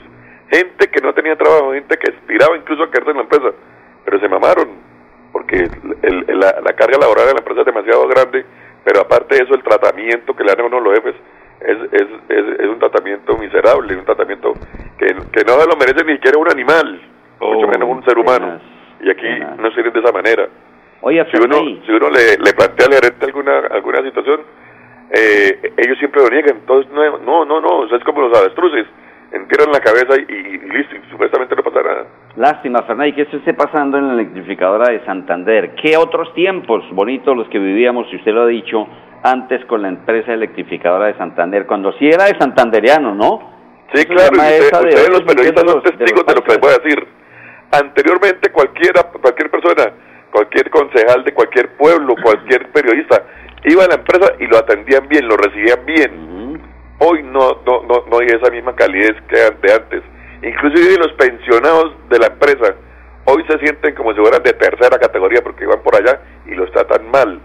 Gente 0.50 0.88
que 0.90 1.02
no 1.02 1.14
tenía 1.14 1.36
trabajo, 1.36 1.74
gente 1.74 1.98
que 1.98 2.12
aspiraba 2.12 2.56
incluso 2.56 2.84
a 2.84 2.92
quedarse 2.92 3.12
en 3.12 3.18
la 3.18 3.24
empresa 3.24 3.52
pero 4.04 4.20
se 4.20 4.28
mamaron, 4.28 4.70
porque 5.42 5.70
la, 6.38 6.74
carga 6.74 6.98
laboral 7.00 7.26
de 7.28 7.34
la 7.34 7.40
empresa 7.40 7.62
es 7.62 7.66
demasiado 7.66 8.08
grande, 8.08 8.46
pero 8.84 9.02
aparte 9.02 9.36
de 9.36 9.44
eso, 9.44 9.56
el 9.56 9.64
tratamiento 9.64 10.36
que 10.36 10.44
le 10.44 10.52
dan 10.52 10.62
a 10.62 10.66
uno 10.68 10.80
los 10.80 10.94
jefes 10.94 11.16
es, 11.62 11.78
es, 11.92 12.08
es, 12.60 12.68
un 12.68 12.80
tratamiento 12.80 13.38
miserable, 13.38 13.96
un 13.96 14.06
tratamiento 14.06 14.54
que, 14.98 15.08
que 15.08 15.44
no 15.46 15.60
se 15.60 15.68
lo 15.68 15.76
merece 15.78 16.06
ni 16.06 16.14
siquiera 16.14 16.38
un 16.38 16.50
animal, 16.50 17.02
mucho 17.40 17.68
menos 17.68 17.90
un 17.90 18.04
ser 18.06 18.18
humano. 18.18 18.60
Y 19.02 19.10
aquí 19.10 19.28
no 19.58 19.72
sirve 19.72 19.90
de 19.90 20.00
esa 20.00 20.12
manera. 20.12 20.48
Oye, 21.02 21.26
si 21.32 21.42
uno, 21.42 21.58
si 21.86 21.92
uno 21.92 22.10
le, 22.10 22.38
le 22.38 22.54
plantea 22.54 22.86
al 22.86 22.94
gerente 22.94 23.26
alguna, 23.26 23.58
alguna 23.72 24.04
situación, 24.04 24.42
eh, 25.12 25.74
ellos 25.78 25.98
siempre 25.98 26.22
lo 26.22 26.30
niegan. 26.30 26.58
Entonces, 26.58 26.92
no, 26.92 27.18
no, 27.18 27.46
no, 27.46 27.62
no, 27.62 27.96
es 27.96 28.04
como 28.04 28.22
los 28.22 28.38
avestruces 28.38 28.86
entierran 29.32 29.72
la 29.72 29.80
cabeza 29.80 30.16
y, 30.18 30.58
listo, 30.70 30.96
y 30.96 31.10
supuestamente 31.10 31.56
no 31.56 31.64
pasa 31.64 31.82
nada. 31.82 32.06
Lástima, 32.36 32.84
Fernay, 32.84 33.14
que 33.14 33.24
eso 33.24 33.38
esté 33.38 33.54
pasando 33.54 33.98
en 33.98 34.08
la 34.08 34.14
electrificadora 34.14 34.92
de 34.92 35.04
Santander. 35.06 35.76
¿Qué 35.76 35.98
otros 35.98 36.34
tiempos 36.34 36.84
bonitos 36.92 37.36
los 37.36 37.48
que 37.50 37.60
vivíamos, 37.60 38.10
si 38.10 38.16
usted 38.16 38.32
lo 38.32 38.44
ha 38.44 38.48
dicho, 38.48 38.88
antes 39.24 39.64
con 39.66 39.82
la 39.82 39.90
empresa 39.90 40.34
electrificadora 40.34 41.08
de 41.08 41.18
Santander, 41.18 41.66
cuando 41.66 41.92
sí 41.94 42.08
era 42.08 42.26
de 42.26 42.38
santanderiano, 42.40 43.14
¿no? 43.14 43.52
Sí, 43.94 44.06
claro, 44.06 44.32
y 44.34 44.62
ustedes 44.62 45.10
los 45.10 45.24
periodistas 45.24 45.70
son 45.70 45.84
testigos 45.84 46.26
de, 46.26 46.36
lo 46.36 46.44
que 46.44 46.52
les 46.52 46.60
voy 46.62 46.72
a 46.72 46.82
decir. 46.82 47.08
Anteriormente 47.72 48.52
cualquiera, 48.52 49.04
cualquier 49.22 49.52
persona, 49.52 49.92
cualquier 50.32 50.70
concejal 50.70 51.24
de 51.26 51.34
cualquier 51.34 51.76
pueblo, 51.76 52.16
cualquier 52.24 52.72
periodista, 52.72 53.24
iba 53.66 53.84
a 53.84 53.88
la 53.88 53.96
empresa 53.96 54.34
y 54.40 54.48
lo 54.48 54.58
atendían 54.58 55.08
bien, 55.10 55.28
lo 55.28 55.36
recibían 55.36 55.86
bien 55.86 56.32
hoy 57.04 57.24
no, 57.24 57.62
no, 57.66 57.82
no, 57.84 58.06
no 58.10 58.20
hay 58.20 58.28
esa 58.28 58.52
misma 58.52 58.76
calidez 58.76 59.16
que 59.28 59.36
de 59.36 59.74
antes. 59.74 60.04
Inclusive 60.42 60.98
los 60.98 61.14
pensionados 61.14 61.94
de 62.10 62.20
la 62.20 62.28
empresa 62.28 62.76
hoy 63.26 63.44
se 63.48 63.60
sienten 63.60 63.94
como 63.96 64.14
si 64.14 64.20
fueran 64.20 64.42
de 64.44 64.54
tercera 64.54 64.98
categoría 64.98 65.42
porque 65.44 65.66
van 65.66 65.82
por 65.82 65.96
allá 65.96 66.20
y 66.46 66.56
los 66.56 66.72
tratan 66.72 67.10
mal, 67.12 67.40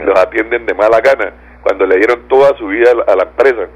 los 0.00 0.18
atienden 0.18 0.66
de 0.66 0.74
mala 0.74 1.00
gana 1.00 1.32
cuando 1.62 1.86
le 1.86 1.96
dieron 1.96 2.28
toda 2.28 2.56
su 2.58 2.66
vida 2.66 2.90
a 2.90 3.16
la, 3.16 3.22
empresa. 3.22 3.68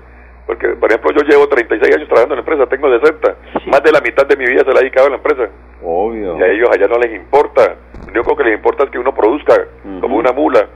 Porque, 0.47 0.69
por 0.69 0.91
ejemplo, 0.91 1.11
yo 1.13 1.23
llevo 1.29 1.47
36 1.49 1.95
años 1.95 2.09
trabajando 2.09 2.35
en 2.35 2.39
la 2.39 2.53
empresa, 2.53 2.67
tengo 2.67 2.99
60. 2.99 3.35
Más 3.67 3.83
de 3.83 3.93
la 3.93 4.01
mitad 4.01 4.27
de 4.27 4.37
mi 4.37 4.47
vida 4.47 4.63
se 4.65 4.73
la 4.73 4.81
he 4.81 4.83
dedicado 4.83 5.07
a 5.07 5.11
la 5.11 5.17
empresa. 5.17 5.49
Obvio. 5.83 6.39
Y 6.39 6.43
a 6.43 6.47
ellos 6.49 6.69
allá 6.71 6.87
no 6.87 6.99
les 6.99 7.15
importa. 7.15 7.77
Lo 8.13 8.21
único 8.21 8.37
que 8.37 8.45
les 8.45 8.55
importa 8.55 8.85
es 8.85 8.91
que 8.91 8.99
uno 8.99 9.15
produzca, 9.15 9.55
como 10.01 10.17
una 10.17 10.33
mula 10.33 10.69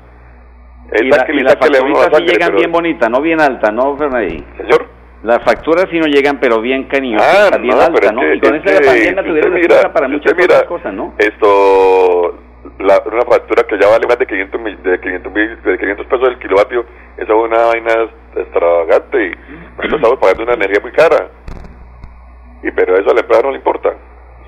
y, 1.01 1.09
la, 1.09 1.27
y 1.29 1.41
las 1.41 1.57
facturitas 1.57 2.11
sí 2.17 2.25
llegan 2.25 2.55
bien 2.55 2.71
bonitas, 2.71 3.11
no 3.11 3.21
bien 3.23 3.41
altas, 3.41 3.73
¿no, 3.73 3.97
Fernandí? 3.97 4.45
Señor. 4.59 4.87
Las 5.23 5.43
facturas 5.45 5.87
sí 5.91 6.00
no 6.00 6.07
llegan, 6.07 6.41
pero 6.41 6.61
bien 6.61 6.85
cariñosas, 6.85 7.52
ah, 7.52 7.59
bien 7.59 7.76
¿no? 7.76 8.35
y 8.35 8.41
con 8.41 8.57
esa 8.57 8.81
pandemia 8.81 9.23
tuvieron 9.23 9.55
mira, 9.55 9.93
para 9.93 10.09
muchas 10.09 10.33
otras 10.33 10.64
cosas, 10.64 10.93
¿no? 10.93 11.14
Esto, 11.17 12.38
la, 12.81 13.00
una 13.07 13.23
factura 13.23 13.62
que 13.62 13.79
ya 13.79 13.88
vale 13.88 14.07
más 14.09 14.19
de 14.19 14.26
500, 14.26 14.83
de 14.83 15.00
500, 15.00 15.35
de 15.62 15.79
500 15.79 16.07
pesos 16.07 16.29
el 16.29 16.38
kilovatio, 16.41 16.85
esa 17.17 17.33
es 17.33 17.38
una 17.38 17.67
vaina 17.67 18.11
extravagante. 18.35 19.37
Nosotros 19.76 19.95
estamos 19.95 20.19
pagando 20.19 20.43
una 20.43 20.55
energía 20.55 20.81
muy 20.83 20.93
cara. 20.93 21.29
Y 22.64 22.71
pero 22.73 22.97
eso 22.97 23.11
a 23.11 23.14
la 23.14 23.21
empresa 23.21 23.43
no 23.43 23.50
le 23.50 23.59
importa. 23.59 23.95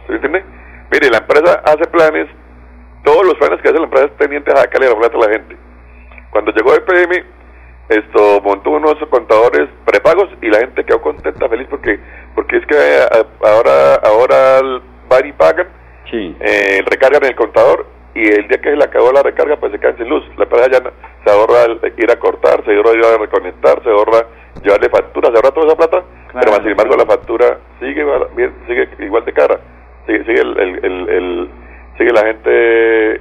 ¿Sí 0.08 0.12
entiende? 0.12 0.44
Mire, 0.90 1.10
la 1.10 1.18
empresa 1.18 1.62
hace 1.64 1.86
planes, 1.86 2.26
todos 3.04 3.24
los 3.24 3.34
planes 3.34 3.60
que 3.62 3.68
hace 3.68 3.78
la 3.78 3.84
empresa 3.84 4.06
es 4.06 4.12
pendiente 4.12 4.50
a 4.52 4.56
sacarle 4.56 4.88
la 4.88 4.96
plata 4.96 5.16
a 5.18 5.20
la 5.20 5.32
gente. 5.32 5.56
Cuando 6.30 6.50
llegó 6.50 6.74
EPM, 6.74 7.24
esto 7.88 8.40
montó 8.42 8.70
unos 8.70 8.94
contadores 9.10 9.68
prepagos 9.84 10.28
y 10.42 10.48
la 10.48 10.58
gente 10.58 10.84
quedó 10.84 11.00
contenta, 11.02 11.48
feliz 11.48 11.66
porque 11.68 11.98
porque 12.34 12.56
es 12.56 12.66
que 12.66 12.74
eh, 12.76 13.24
ahora 13.44 13.94
ahora 14.02 14.80
van 15.08 15.26
y 15.26 15.32
pagan, 15.32 15.68
Sí. 16.10 16.36
eh, 16.40 16.82
recargan 16.90 17.24
el 17.24 17.34
contador 17.36 17.86
y 18.14 18.22
el 18.28 18.48
día 18.48 18.58
que 18.60 18.70
se 18.70 18.76
le 18.76 18.84
acabó 18.84 19.12
la 19.12 19.22
recarga 19.22 19.56
pues 19.56 19.72
se 19.72 19.78
quedan 19.78 19.96
sin 19.98 20.08
luz. 20.08 20.24
La 20.36 20.44
empresa 20.44 20.70
ya 20.70 20.78
se 21.24 21.30
ahorra 21.30 21.64
el- 21.64 21.92
ir 21.96 22.10
a 22.10 22.16
cortar, 22.18 22.64
se 22.64 22.74
ahorra 22.74 22.92
ir 22.92 23.04
a 23.04 23.18
reconectar, 23.18 23.82
se 23.82 23.90
ahorra 23.90 24.26
llevarle 24.62 24.88
factura, 24.88 25.30
se 25.30 25.36
ahorra 25.36 25.50
toda 25.50 25.66
esa 25.66 25.76
plata, 25.76 26.04
pero 26.32 26.50
más 26.52 26.60
sin 26.60 26.70
embargo 26.70 26.96
la 26.96 27.06
factura 27.06 27.58
sigue 27.80 28.04
sigue 28.66 28.88
igual 29.00 29.24
de 29.24 29.32
cara, 29.32 29.60
sigue, 30.06 30.24
sigue 30.24 30.40
el, 30.40 30.58
el- 30.58 30.84
el- 30.84 31.08
el- 31.08 31.48
sigue 31.98 32.12
la 32.12 32.22
gente 32.26 33.20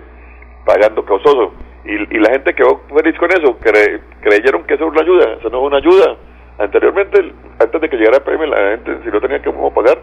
pagando 0.65 1.03
causoso 1.05 1.53
y, 1.85 1.93
y 2.15 2.19
la 2.19 2.29
gente 2.31 2.53
quedó 2.53 2.81
feliz 2.95 3.17
con 3.19 3.29
eso, 3.31 3.57
cre- 3.59 3.99
creyeron 4.21 4.63
que 4.63 4.75
eso 4.75 4.83
era 4.83 4.91
una 4.91 5.01
ayuda, 5.01 5.33
eso 5.39 5.49
no 5.49 5.57
es 5.59 5.63
una 5.67 5.77
ayuda. 5.77 6.15
Anteriormente, 6.59 7.33
antes 7.59 7.81
de 7.81 7.89
que 7.89 7.97
llegara 7.97 8.17
el 8.17 8.23
PM, 8.23 8.47
la 8.47 8.57
gente 8.77 8.99
si 9.03 9.09
no 9.09 9.19
tenía 9.19 9.41
que 9.41 9.51
cómo 9.51 9.73
pagar, 9.73 9.97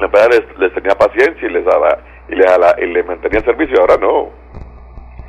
la 0.00 0.06
empresa 0.06 0.28
les, 0.30 0.58
les 0.58 0.72
tenía 0.74 0.96
paciencia 0.98 1.46
y 1.48 1.52
les 1.52 1.64
daba 1.64 1.98
y 2.28 2.34
les, 2.34 2.46
ala- 2.50 2.74
y 2.78 2.86
les 2.86 3.06
mantenía 3.06 3.38
el 3.38 3.44
servicio, 3.44 3.78
ahora 3.80 3.96
no. 4.00 4.30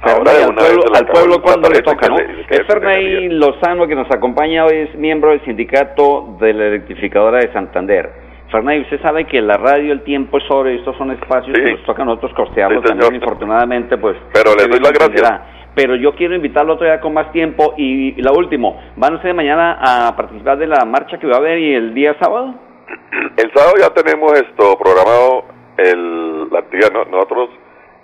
Ahora 0.01 0.33
de 0.33 0.43
al 0.43 0.49
una 0.51 0.61
vez 0.63 0.71
pueblo, 0.71 0.81
se 0.81 0.89
le 0.89 0.97
al 0.97 1.03
acabó 1.03 1.13
pueblo 1.13 1.35
el 1.35 1.41
cuando 1.41 1.69
le 1.69 1.81
pajarito 1.83 1.91
toca, 1.91 2.07
¿no? 2.09 2.15
que 2.17 2.23
le- 2.33 2.45
que 2.47 2.53
Es 2.55 2.59
le 2.59 2.65
Ferney 2.65 3.05
tenía. 3.05 3.34
Lozano 3.45 3.87
que 3.87 3.95
nos 3.95 4.09
acompaña 4.11 4.65
hoy, 4.65 4.75
es 4.89 4.95
miembro 4.95 5.29
del 5.31 5.43
sindicato 5.45 6.35
de 6.39 6.53
la 6.53 6.65
electrificadora 6.67 7.39
de 7.39 7.51
Santander. 7.53 8.09
Ferney, 8.51 8.81
usted 8.81 9.01
sabe 9.01 9.25
que 9.25 9.41
la 9.41 9.57
radio, 9.57 9.91
el 9.93 10.01
tiempo 10.03 10.37
es 10.37 10.43
oro 10.49 10.71
y 10.71 10.77
estos 10.77 10.95
son 10.97 11.11
espacios 11.11 11.55
Sí. 11.55 11.63
que 11.63 11.71
nos 11.73 11.83
toca 11.83 12.01
a 12.03 12.05
nosotros 12.05 12.33
costearlos 12.35 12.83
Sí, 12.83 12.89
también, 12.89 13.15
infortunadamente, 13.15 13.97
pues... 13.97 14.15
Pero 14.33 14.51
usted 14.51 14.69
doy 14.69 14.79
las 14.79 14.93
gracias. 14.93 15.41
Pero 15.75 15.95
yo 15.95 16.13
quiero 16.15 16.35
invitarlo 16.35 16.73
otro 16.73 16.85
día 16.85 17.01
con 17.01 17.13
más 17.13 17.31
tiempo 17.31 17.73
y, 17.77 18.17
y 18.17 18.21
la 18.21 18.31
último, 18.31 18.79
¿van 18.95 19.15
ustedes 19.15 19.35
mañana 19.35 19.77
a 19.81 20.15
participar 20.15 20.57
de 20.57 20.67
la 20.67 20.85
marcha 20.85 21.17
que 21.19 21.27
va 21.27 21.35
a 21.35 21.39
haber 21.39 21.57
y 21.59 21.73
el 21.75 21.93
día 21.93 22.15
sábado? 22.19 22.55
El 23.37 23.51
sábado 23.53 23.73
ya 23.79 23.89
tenemos 23.93 24.31
esto 24.33 24.77
programado 24.77 25.45
el, 25.77 26.49
la 26.49 26.59
actividad, 26.59 26.91
¿no? 26.93 27.03
nosotros 27.05 27.49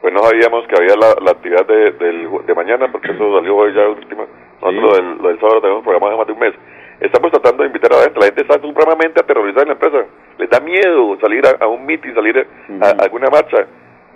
pues 0.01 0.11
no 0.13 0.19
sabíamos 0.21 0.65
que 0.67 0.75
había 0.75 0.95
la, 0.95 1.23
la 1.23 1.31
actividad 1.31 1.65
de, 1.67 1.91
del- 1.91 2.27
de 2.45 2.55
mañana 2.55 2.91
porque 2.91 3.11
eso 3.11 3.37
salió 3.37 3.55
hoy 3.55 3.71
ya 3.73 3.87
última, 3.87 4.23
nosotros 4.61 4.97
Sí. 4.97 5.03
lo, 5.21 5.27
del, 5.29 5.39
sábado 5.39 5.55
lo 5.55 5.61
tenemos 5.61 5.83
programado 5.83 6.17
más 6.17 6.27
de 6.27 6.33
un 6.33 6.39
mes. 6.39 6.53
Estamos 6.99 7.31
tratando 7.31 7.63
de 7.63 7.67
invitar 7.67 7.91
a 7.93 7.97
la 7.97 8.03
gente, 8.03 8.19
la 8.19 8.25
gente 8.27 8.41
está 8.43 8.61
supremamente 8.61 9.19
aterrorizada 9.19 9.63
en 9.63 9.67
la 9.69 9.73
empresa, 9.73 10.05
les 10.37 10.49
da 10.49 10.59
miedo 10.59 11.17
salir 11.19 11.41
a, 11.47 11.57
a 11.63 11.67
un 11.67 11.83
meeting, 11.85 12.13
salir 12.13 12.37
a, 12.37 13.03
alguna 13.03 13.27
marcha, 13.31 13.65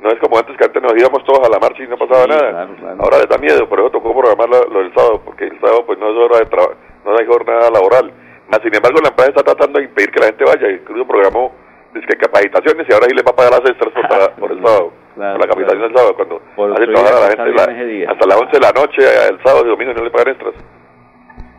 no 0.03 0.09
es 0.11 0.19
como 0.19 0.37
antes 0.37 0.55
que 0.55 0.65
antes 0.65 0.81
nos 0.83 0.93
íbamos 0.95 1.23
todos 1.23 1.47
a 1.47 1.49
la 1.49 1.57
marcha 1.57 1.81
y 1.83 1.87
no 1.87 1.97
pasaba 1.97 2.23
Sí, 2.23 2.29
nada, 2.29 2.51
claro, 2.51 2.75
claro. 2.79 2.97
ahora 3.01 3.17
les 3.17 3.29
da 3.29 3.37
miedo, 3.39 3.67
por 3.67 3.79
eso 3.79 3.89
tocó 3.89 4.13
programar 4.13 4.49
lo, 4.49 4.69
lo 4.69 4.79
del 4.83 4.93
sábado, 4.93 5.21
porque 5.25 5.45
el 5.45 5.59
sábado 5.59 5.83
pues 5.87 5.97
no 5.97 6.11
es 6.11 6.17
hora 6.17 6.37
de 6.39 6.45
trabajo, 6.45 6.75
no 7.05 7.17
hay 7.17 7.25
jornada 7.25 7.71
laboral, 7.71 8.11
más 8.49 8.59
sin 8.61 8.75
embargo 8.75 8.99
la 9.01 9.09
empresa 9.09 9.31
está 9.31 9.43
tratando 9.43 9.79
de 9.79 9.85
impedir 9.85 10.11
que 10.11 10.19
la 10.19 10.25
gente 10.27 10.43
vaya, 10.45 10.69
incluso 10.69 11.07
programó 11.07 11.55
dice 11.95 12.05
que 12.05 12.17
capacitaciones 12.17 12.85
y 12.87 12.93
ahora 12.93 13.07
sí 13.09 13.15
les 13.15 13.25
va 13.25 13.31
a 13.31 13.35
pagar 13.35 13.51
las 13.57 13.65
extras 13.71 13.89
por, 13.93 14.31
por 14.41 14.51
el 14.51 14.57
sábado, 14.63 14.91
Claro, 15.15 15.39
la 15.39 15.47
capacitación 15.47 15.77
claro. 15.79 15.87
del 15.87 15.97
sábado, 15.97 16.15
cuando 16.15 16.35
hace 16.75 16.83
otro 16.83 16.93
trabajar 16.93 17.15
a 17.15 17.19
la 17.21 17.27
gente 17.45 18.03
la- 18.05 18.11
hasta 18.11 18.27
las 18.27 18.37
11 18.41 18.51
de 18.51 18.59
la 18.59 18.71
noche, 18.71 19.01
el 19.29 19.37
sábado 19.43 19.65
y 19.65 19.69
domingo 19.69 19.93
no 19.93 20.03
le 20.03 20.11
pagan 20.11 20.27
extras. 20.33 20.53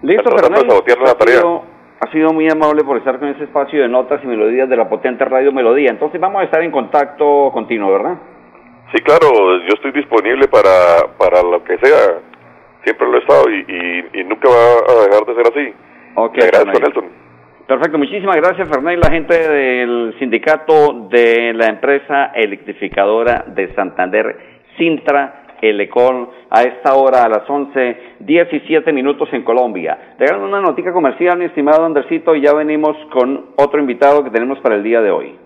Listo, 0.02 0.30
Fernando. 0.30 0.84
la 0.86 1.10
Ha 1.10 1.26
sido, 1.26 1.62
ha 2.00 2.12
sido 2.12 2.32
muy 2.32 2.48
amable 2.50 2.84
por 2.84 2.98
estar 2.98 3.18
con 3.18 3.28
ese 3.28 3.44
espacio 3.44 3.80
de 3.82 3.88
notas 3.88 4.20
y 4.22 4.26
melodías 4.26 4.68
de 4.68 4.76
la 4.76 4.88
potente 4.88 5.24
radio 5.24 5.52
Melodía. 5.52 5.90
Entonces 5.90 6.20
vamos 6.20 6.42
a 6.42 6.44
estar 6.44 6.62
en 6.62 6.70
contacto 6.70 7.50
continuo, 7.52 7.90
¿verdad? 7.92 8.14
Sí, 8.94 9.02
claro, 9.02 9.28
yo 9.66 9.72
estoy 9.74 9.90
disponible 9.92 10.46
para, 10.48 11.08
para 11.18 11.42
lo 11.42 11.64
que 11.64 11.76
sea, 11.78 12.18
siempre 12.84 13.08
lo 13.08 13.16
he 13.16 13.20
estado 13.20 13.50
y, 13.50 13.64
y, 13.66 14.20
y 14.20 14.24
nunca 14.24 14.48
va 14.48 14.92
a 14.92 15.06
dejar 15.06 15.26
de 15.26 15.34
ser 15.34 15.52
así. 15.52 15.74
Ok, 16.14 16.34
Fernando. 16.40 16.78
Nelson. 16.78 17.04
Perfecto, 17.66 17.98
muchísimas 17.98 18.36
gracias, 18.36 18.68
Fernando, 18.68 19.00
la 19.02 19.10
gente 19.10 19.36
del 19.36 20.14
sindicato 20.20 21.08
de 21.10 21.52
la 21.52 21.66
empresa 21.66 22.26
electrificadora 22.26 23.44
de 23.48 23.74
Santander, 23.74 24.36
Sintra 24.78 25.46
Elecol, 25.60 26.28
a 26.48 26.62
esta 26.62 26.94
hora, 26.94 27.24
a 27.24 27.28
las 27.28 27.50
11, 27.50 27.96
17 28.20 28.92
minutos 28.92 29.28
en 29.32 29.42
Colombia. 29.42 30.14
Regalan 30.16 30.44
una 30.44 30.60
notica 30.60 30.92
comercial, 30.92 31.38
mi 31.38 31.46
estimado 31.46 31.84
Andercito, 31.84 32.36
y 32.36 32.42
ya 32.42 32.54
venimos 32.54 32.96
con 33.12 33.46
otro 33.56 33.80
invitado 33.80 34.22
que 34.22 34.30
tenemos 34.30 34.60
para 34.60 34.76
el 34.76 34.84
día 34.84 35.00
de 35.00 35.10
hoy. 35.10 35.45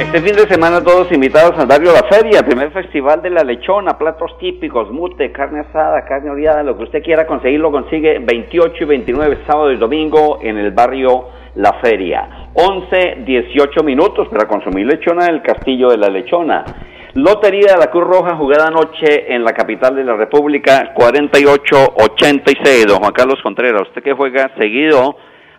Este 0.00 0.20
fin 0.22 0.34
de 0.34 0.48
semana 0.48 0.82
todos 0.82 1.12
invitados 1.12 1.58
al 1.58 1.66
barrio 1.66 1.92
La 1.92 2.04
Feria, 2.04 2.42
primer 2.42 2.72
festival 2.72 3.20
de 3.20 3.28
la 3.28 3.44
lechona, 3.44 3.98
platos 3.98 4.38
típicos, 4.38 4.90
mute, 4.90 5.30
carne 5.30 5.60
asada, 5.60 6.06
carne 6.06 6.30
oreada, 6.30 6.62
lo 6.62 6.78
que 6.78 6.84
usted 6.84 7.02
quiera 7.02 7.26
conseguir 7.26 7.60
lo 7.60 7.70
consigue 7.70 8.18
28 8.18 8.76
y 8.80 8.84
29 8.86 9.38
sábado 9.46 9.72
y 9.72 9.76
domingo 9.76 10.38
en 10.40 10.56
el 10.56 10.70
barrio 10.70 11.28
La 11.56 11.74
Feria. 11.82 12.48
11, 12.54 13.24
18 13.26 13.82
minutos 13.82 14.28
para 14.28 14.48
consumir 14.48 14.86
lechona 14.86 15.26
del 15.26 15.42
Castillo 15.42 15.90
de 15.90 15.98
la 15.98 16.08
Lechona. 16.08 16.64
Lotería 17.12 17.74
de 17.74 17.78
la 17.78 17.90
Cruz 17.90 18.04
Roja 18.04 18.36
jugada 18.36 18.68
anoche 18.68 19.34
en 19.34 19.44
la 19.44 19.52
capital 19.52 19.94
de 19.94 20.04
la 20.04 20.16
República, 20.16 20.94
48-86. 20.94 22.86
Don 22.86 23.00
Juan 23.00 23.12
Carlos 23.12 23.38
Contreras, 23.42 23.82
usted 23.82 24.02
que 24.02 24.14
juega 24.14 24.50
seguido 24.56 25.14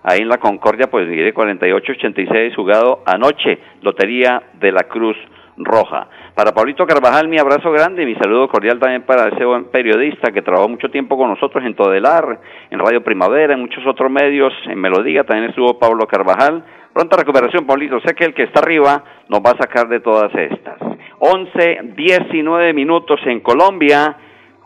ahí 0.05 0.19
en 0.21 0.29
la 0.29 0.37
Concordia, 0.37 0.87
pues 0.89 1.07
mire, 1.07 1.33
48-86 1.33 2.55
jugado 2.55 3.01
anoche, 3.05 3.57
Lotería 3.81 4.41
de 4.53 4.71
la 4.71 4.83
Cruz 4.83 5.17
Roja. 5.57 6.07
Para 6.35 6.53
Pablito 6.53 6.85
Carvajal, 6.85 7.27
mi 7.27 7.39
abrazo 7.39 7.71
grande 7.71 8.03
y 8.03 8.05
mi 8.05 8.15
saludo 8.15 8.47
cordial 8.47 8.77
también 8.77 9.03
para 9.03 9.29
ese 9.29 9.45
buen 9.45 9.65
periodista 9.65 10.31
que 10.31 10.41
trabajó 10.41 10.67
mucho 10.67 10.89
tiempo 10.89 11.17
con 11.17 11.29
nosotros 11.29 11.63
en 11.65 11.75
Todelar, 11.75 12.39
en 12.69 12.79
Radio 12.79 13.03
Primavera, 13.03 13.53
en 13.53 13.61
muchos 13.61 13.85
otros 13.87 14.11
medios, 14.11 14.53
en 14.65 14.79
Melodía 14.79 15.23
también 15.23 15.49
estuvo 15.49 15.79
Pablo 15.79 16.05
Carvajal. 16.07 16.63
Pronta 16.93 17.17
recuperación, 17.17 17.65
Pablito. 17.65 17.99
Sé 18.01 18.13
que 18.15 18.25
el 18.25 18.33
que 18.33 18.43
está 18.43 18.59
arriba 18.61 19.03
nos 19.27 19.39
va 19.39 19.51
a 19.51 19.57
sacar 19.57 19.87
de 19.87 19.99
todas 19.99 20.33
estas. 20.35 20.77
11, 21.19 21.93
19 21.95 22.73
minutos 22.73 23.19
en 23.25 23.39
Colombia. 23.39 24.17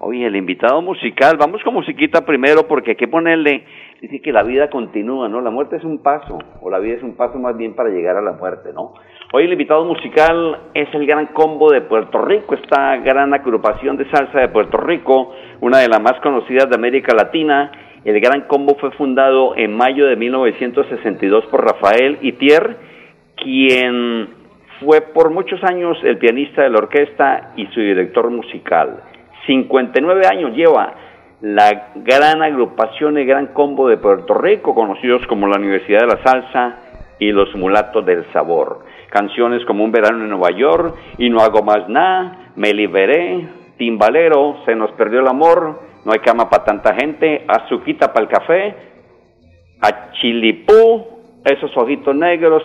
Oye, 0.02 0.25
el 0.25 0.36
invitado 0.36 0.82
musical, 0.82 1.36
vamos 1.38 1.62
con 1.62 1.73
musiquita 1.73 2.25
primero 2.25 2.67
porque 2.67 2.91
hay 2.91 2.95
que 2.95 3.08
ponerle, 3.08 3.65
dice 4.01 4.21
que 4.21 4.31
la 4.31 4.43
vida 4.43 4.69
continúa, 4.69 5.27
¿no? 5.27 5.41
La 5.41 5.49
muerte 5.49 5.75
es 5.75 5.83
un 5.83 6.01
paso, 6.01 6.39
o 6.62 6.69
la 6.69 6.79
vida 6.79 6.95
es 6.95 7.03
un 7.03 7.15
paso 7.15 7.38
más 7.38 7.57
bien 7.57 7.75
para 7.75 7.89
llegar 7.89 8.15
a 8.15 8.21
la 8.21 8.33
muerte, 8.33 8.71
¿no? 8.73 8.93
Hoy 9.33 9.43
el 9.43 9.51
invitado 9.51 9.83
musical 9.85 10.57
es 10.73 10.88
el 10.93 11.05
Gran 11.05 11.27
Combo 11.27 11.71
de 11.71 11.81
Puerto 11.81 12.21
Rico, 12.21 12.55
esta 12.55 12.97
gran 12.97 13.33
agrupación 13.33 13.97
de 13.97 14.09
salsa 14.09 14.39
de 14.39 14.47
Puerto 14.49 14.77
Rico, 14.77 15.33
una 15.62 15.79
de 15.79 15.88
las 15.88 16.01
más 16.01 16.19
conocidas 16.21 16.69
de 16.69 16.75
América 16.75 17.13
Latina. 17.13 17.71
El 18.05 18.19
Gran 18.21 18.47
Combo 18.47 18.75
fue 18.79 18.91
fundado 18.91 19.55
en 19.57 19.75
mayo 19.75 20.07
de 20.07 20.15
1962 20.15 21.45
por 21.47 21.65
Rafael 21.65 22.17
Itier, 22.21 22.77
quien 23.35 24.29
fue 24.79 25.01
por 25.01 25.29
muchos 25.29 25.62
años 25.63 25.97
el 26.03 26.17
pianista 26.17 26.63
de 26.63 26.69
la 26.69 26.77
orquesta 26.77 27.51
y 27.57 27.65
su 27.67 27.81
director 27.81 28.29
musical. 28.31 29.03
59 29.45 30.21
años 30.25 30.55
lleva 30.55 30.93
la 31.41 31.91
gran 31.95 32.41
agrupación 32.41 33.17
y 33.17 33.25
gran 33.25 33.47
combo 33.47 33.88
de 33.88 33.97
Puerto 33.97 34.34
Rico, 34.34 34.75
conocidos 34.75 35.25
como 35.28 35.47
la 35.47 35.58
Universidad 35.58 36.02
de 36.02 36.08
la 36.08 36.23
Salsa 36.23 36.78
y 37.17 37.32
los 37.32 37.54
Mulatos 37.56 38.06
del 38.06 38.25
Sabor. 38.34 38.86
Canciones 39.10 39.63
como 39.65 39.84
Un 39.84 39.91
verano 39.91 40.23
en 40.23 40.30
Nueva 40.30 40.52
York 40.52 40.95
y 41.17 41.30
No 41.30 41.39
hago 41.41 41.63
más 41.63 41.88
nada, 41.88 42.52
Me 42.56 42.73
liberé, 42.73 43.47
Timbalero, 43.78 44.58
Se 44.65 44.75
nos 44.75 44.91
perdió 44.91 45.21
el 45.21 45.28
amor, 45.28 45.82
No 46.06 46.12
hay 46.12 46.19
cama 46.19 46.49
para 46.49 46.65
tanta 46.65 46.93
gente, 46.93 47.45
Azuquita 47.47 48.12
para 48.12 48.25
el 48.25 48.32
café, 48.32 48.75
A 49.82 50.12
Chilipú, 50.13 51.08
Esos 51.45 51.75
ojitos 51.78 52.15
negros, 52.15 52.63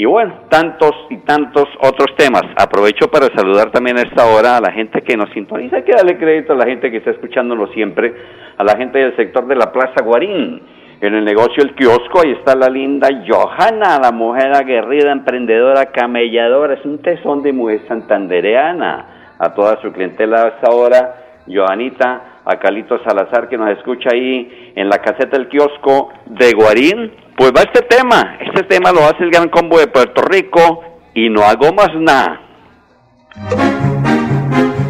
y 0.00 0.04
bueno, 0.04 0.32
tantos 0.48 0.92
y 1.10 1.16
tantos 1.24 1.64
otros 1.80 2.14
temas. 2.16 2.44
Aprovecho 2.56 3.08
para 3.10 3.26
saludar 3.34 3.72
también 3.72 3.98
a 3.98 4.02
esta 4.02 4.26
hora 4.26 4.56
a 4.56 4.60
la 4.60 4.70
gente 4.70 5.02
que 5.02 5.16
nos 5.16 5.28
sintoniza, 5.30 5.74
hay 5.74 5.82
que 5.82 5.90
darle 5.90 6.16
crédito 6.16 6.52
a 6.52 6.56
la 6.56 6.66
gente 6.66 6.88
que 6.92 6.98
está 6.98 7.10
escuchándonos 7.10 7.72
siempre, 7.72 8.14
a 8.56 8.62
la 8.62 8.76
gente 8.76 8.96
del 8.96 9.16
sector 9.16 9.48
de 9.48 9.56
la 9.56 9.72
Plaza 9.72 10.04
Guarín. 10.04 10.62
En 11.00 11.14
el 11.16 11.24
negocio 11.24 11.64
El 11.64 11.74
Kiosco, 11.74 12.20
ahí 12.20 12.30
está 12.30 12.54
la 12.54 12.68
linda 12.68 13.08
Johanna, 13.26 13.98
la 14.00 14.12
mujer 14.12 14.54
aguerrida, 14.54 15.10
emprendedora, 15.10 15.86
camelladora, 15.86 16.74
es 16.74 16.84
un 16.84 16.98
tesón 17.02 17.42
de 17.42 17.52
mujer 17.52 17.80
santandereana. 17.88 19.34
A 19.40 19.52
toda 19.52 19.82
su 19.82 19.90
clientela 19.90 20.42
a 20.42 20.48
esta 20.50 20.70
hora, 20.70 21.42
Johanita, 21.48 22.38
a 22.44 22.56
Calito 22.60 23.02
Salazar 23.02 23.48
que 23.48 23.58
nos 23.58 23.70
escucha 23.70 24.10
ahí 24.12 24.72
en 24.76 24.88
la 24.88 24.98
caseta 24.98 25.36
del 25.36 25.48
kiosco 25.48 26.12
de 26.26 26.52
Guarín, 26.52 27.10
pues 27.38 27.52
va 27.56 27.62
este 27.62 27.82
tema, 27.82 28.36
este 28.40 28.64
tema 28.64 28.90
lo 28.90 29.06
hace 29.06 29.22
el 29.22 29.30
Gran 29.30 29.48
Combo 29.48 29.78
de 29.78 29.86
Puerto 29.86 30.22
Rico 30.22 30.82
y 31.14 31.30
no 31.30 31.44
hago 31.44 31.72
más 31.72 31.88
nada. 31.94 32.40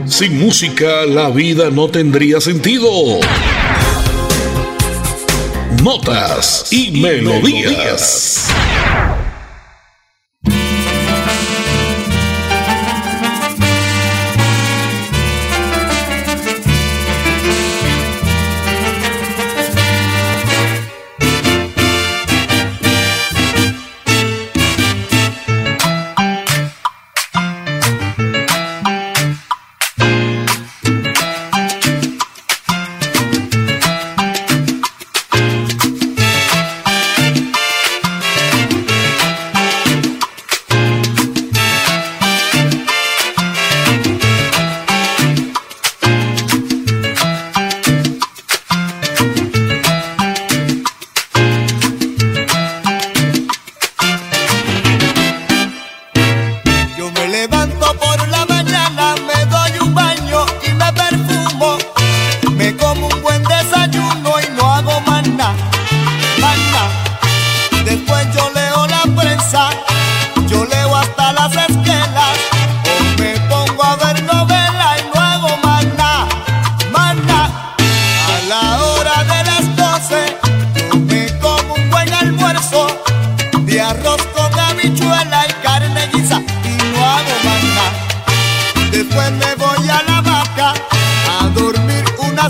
Sin 0.07 0.39
música 0.41 1.05
la 1.07 1.29
vida 1.29 1.69
no 1.71 1.89
tendría 1.89 2.41
sentido. 2.41 2.89
Notas 5.85 6.73
y, 6.73 7.03
melodías. 7.03 8.51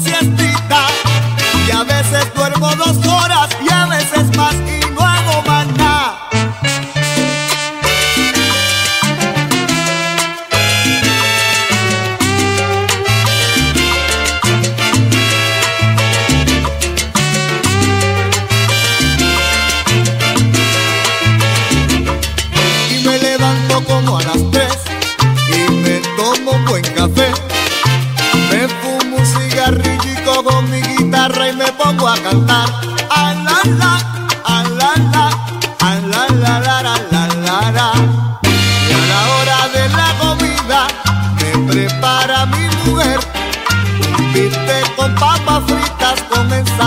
siestita 0.00 0.87
y 1.66 1.70
a 1.70 1.82
veces 1.84 2.32
duermo 2.34 2.70
dos 2.76 2.97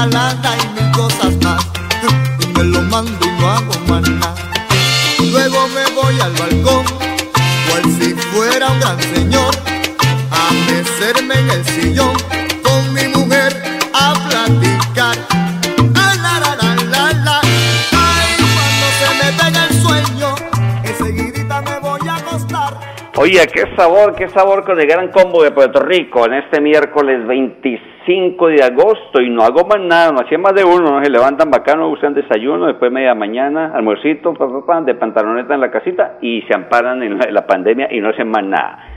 ensalada 0.04 0.58
y 0.58 0.82
mil 0.82 0.92
cosas 0.92 1.36
más. 1.44 1.66
Y 2.40 2.48
me 2.58 2.64
lo 2.64 2.82
mando 2.82 3.26
y 3.26 3.42
no 3.42 3.52
hago 3.52 3.74
más 3.88 4.10
nada. 4.10 4.36
Luego 5.20 5.68
me 5.70 5.86
voy 5.94 6.20
al 6.20 6.34
balcón, 6.34 6.86
cual 7.70 7.84
si 8.00 8.14
fuera 8.14 8.70
un 8.70 8.80
gran 8.80 9.00
señor, 9.00 9.56
a 10.32 10.52
mecerme 10.52 11.36
en 11.36 11.50
el 11.52 11.66
sillón. 11.66 12.41
Qué 23.30 23.76
sabor, 23.76 24.16
qué 24.16 24.30
sabor 24.30 24.66
con 24.66 24.80
el 24.80 24.88
gran 24.88 25.10
combo 25.10 25.44
de 25.44 25.52
Puerto 25.52 25.80
Rico 25.80 26.26
en 26.26 26.34
este 26.34 26.60
miércoles 26.60 27.28
25 27.28 28.48
de 28.48 28.64
agosto 28.64 29.22
y 29.22 29.30
no 29.30 29.44
hago 29.44 29.64
más 29.64 29.80
nada, 29.80 30.12
no 30.12 30.22
hacía 30.22 30.40
más 30.40 30.56
de 30.56 30.64
uno, 30.64 30.92
¿no? 30.92 31.04
se 31.04 31.10
levantan 31.12 31.52
bacano, 31.52 31.90
usan 31.90 32.16
desayuno, 32.16 32.66
después 32.66 32.92
media 32.92 33.14
mañana, 33.14 33.74
almuercito, 33.76 34.34
de 34.86 34.96
pantaloneta 34.96 35.54
en 35.54 35.62
la 35.62 35.70
casita 35.70 36.18
y 36.20 36.42
se 36.48 36.56
amparan 36.56 37.04
en 37.04 37.20
la, 37.20 37.46
pandemia 37.46 37.90
y 37.92 38.00
no 38.00 38.10
hacen 38.10 38.28
más 38.28 38.44
nada. 38.44 38.88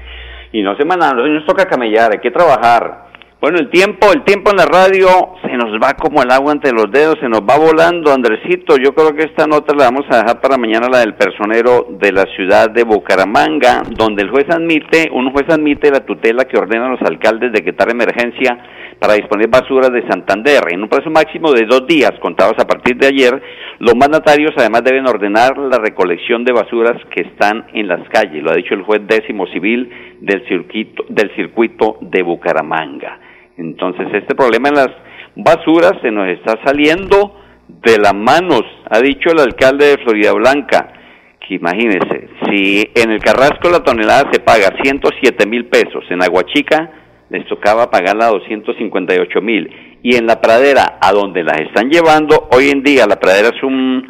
Y 0.53 0.63
no 0.63 0.71
hacen 0.71 0.89
más 0.89 0.97
nada, 0.97 1.13
nos 1.13 1.45
toca 1.45 1.67
camellar, 1.67 2.13
hay 2.13 2.21
que 2.21 2.31
trabajar. 2.31 3.14
Bueno, 3.45 3.59
el 3.59 3.69
tiempo, 3.69 4.11
el 4.11 4.25
tiempo 4.25 4.53
en 4.53 4.57
la 4.57 4.65
radio 4.65 5.37
se 5.43 5.55
nos 5.59 5.75
va 5.75 5.93
como 6.01 6.23
el 6.23 6.31
agua 6.31 6.51
entre 6.51 6.73
los 6.73 6.91
dedos, 6.91 7.19
se 7.21 7.29
nos 7.29 7.41
va 7.41 7.59
volando, 7.59 8.11
Andresito. 8.11 8.79
Yo 8.79 8.95
creo 8.95 9.15
que 9.15 9.25
esta 9.25 9.47
nota 9.47 9.75
la 9.75 9.91
vamos 9.91 10.07
a 10.09 10.23
dejar 10.23 10.41
para 10.41 10.57
mañana, 10.57 10.89
la 10.91 11.01
del 11.01 11.13
personero 11.13 11.89
de 11.91 12.11
la 12.11 12.25
ciudad 12.35 12.71
de 12.71 12.85
Bucaramanga, 12.85 13.83
donde 13.91 14.23
el 14.23 14.31
juez 14.31 14.47
admite, 14.49 15.11
un 15.13 15.31
juez 15.31 15.45
admite 15.51 15.91
la 15.91 16.07
tutela 16.07 16.47
que 16.47 16.57
ordena 16.57 16.87
a 16.87 16.93
los 16.93 17.03
alcaldes 17.03 17.53
de 17.53 17.63
quitar 17.63 17.91
emergencia 17.91 18.57
para 18.99 19.13
disponer 19.13 19.49
basuras 19.51 19.93
de 19.93 20.09
Santander. 20.09 20.63
En 20.71 20.83
un 20.83 20.89
plazo 20.89 21.11
máximo 21.11 21.53
de 21.53 21.67
dos 21.67 21.87
días, 21.87 22.13
contados 22.23 22.55
a 22.59 22.67
partir 22.67 22.97
de 22.97 23.09
ayer, 23.09 23.43
los 23.79 23.95
mandatarios 23.95 24.53
además 24.57 24.85
deben 24.85 25.07
ordenar 25.07 25.59
la 25.59 25.77
recolección 25.77 26.47
de 26.47 26.53
basuras 26.55 26.97
que 27.11 27.21
están 27.21 27.67
en 27.75 27.89
las 27.89 28.09
calles, 28.09 28.43
lo 28.43 28.53
ha 28.53 28.57
dicho 28.57 28.73
el 28.73 28.85
juez 28.85 29.03
décimo 29.07 29.47
civil 29.49 29.91
del 30.23 30.49
circuito, 30.49 31.05
del 31.11 31.31
circuito 31.37 31.99
de 32.01 32.23
Bucaramanga. 32.23 33.19
Entonces, 33.57 34.09
este 34.13 34.35
problema 34.35 34.69
en 34.69 34.75
las 34.75 34.91
basuras 35.37 35.95
se 36.03 36.11
nos 36.11 36.29
está 36.29 36.59
saliendo 36.65 37.41
de 37.69 37.99
las 37.99 38.15
manos, 38.15 38.63
ha 38.91 39.01
dicho 39.01 39.31
el 39.31 39.41
alcalde 39.41 39.87
de 39.87 39.99
Florida 39.99 40.33
Blanca, 40.33 40.93
que 41.41 41.55
imagínese, 41.55 42.29
si 42.47 42.85
en 42.95 43.11
el 43.11 43.21
Carrasco 43.21 43.71
la 43.71 43.81
tonelada 43.81 44.31
se 44.33 44.41
paga 44.41 44.71
107 44.83 45.47
mil 45.47 45.67
pesos, 45.67 46.05
en 46.11 46.23
Aguachica 46.23 46.91
les 47.31 47.47
tocaba 47.47 47.91
pagarla 47.91 48.27
a 48.27 48.31
258 48.31 49.41
mil, 49.41 49.99
y 50.03 50.17
en 50.17 50.27
la 50.27 50.41
pradera, 50.41 50.99
a 51.01 51.13
donde 51.13 51.43
las 51.43 51.61
están 51.61 51.89
llevando, 51.89 52.49
hoy 52.53 52.69
en 52.69 52.83
día 52.83 53.07
la 53.07 53.17
pradera 53.17 53.49
es 53.49 53.63
un, 53.63 54.07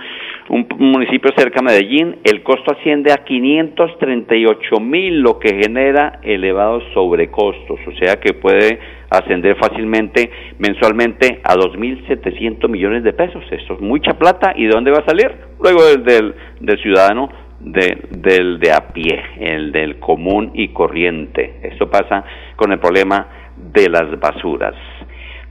un 0.51 0.67
municipio 0.79 1.31
cerca 1.37 1.61
de 1.61 1.65
Medellín, 1.65 2.17
el 2.23 2.43
costo 2.43 2.73
asciende 2.73 3.13
a 3.13 3.25
538 3.25 4.81
mil, 4.81 5.21
lo 5.21 5.39
que 5.39 5.55
genera 5.55 6.21
elevados 6.23 6.83
sobrecostos, 6.93 7.81
o 7.87 7.93
sea 7.99 8.17
que 8.21 8.35
puede 8.35 8.79
ascender 9.09 9.57
fácilmente 9.57 10.31
mensualmente 10.59 11.41
a 11.45 11.55
2.700 11.55 12.69
millones 12.69 13.05
de 13.05 13.13
pesos. 13.13 13.43
Esto 13.51 13.75
es 13.75 13.81
mucha 13.81 14.19
plata. 14.19 14.53
¿Y 14.57 14.65
de 14.65 14.71
dónde 14.71 14.91
va 14.91 14.99
a 14.99 15.07
salir? 15.07 15.31
Luego 15.63 15.85
del, 15.85 16.35
del, 16.61 16.79
ciudadano, 16.83 17.31
del 17.61 18.59
de 18.59 18.73
a 18.73 18.93
pie, 18.93 19.23
el 19.39 19.73
del 19.73 19.99
común 19.99 20.51
y 20.55 20.69
corriente. 20.69 21.61
Esto 21.63 21.89
pasa 21.89 22.25
con 22.57 22.73
el 22.73 22.79
problema 22.79 23.29
de 23.57 23.89
las 23.89 24.19
basuras. 24.19 24.75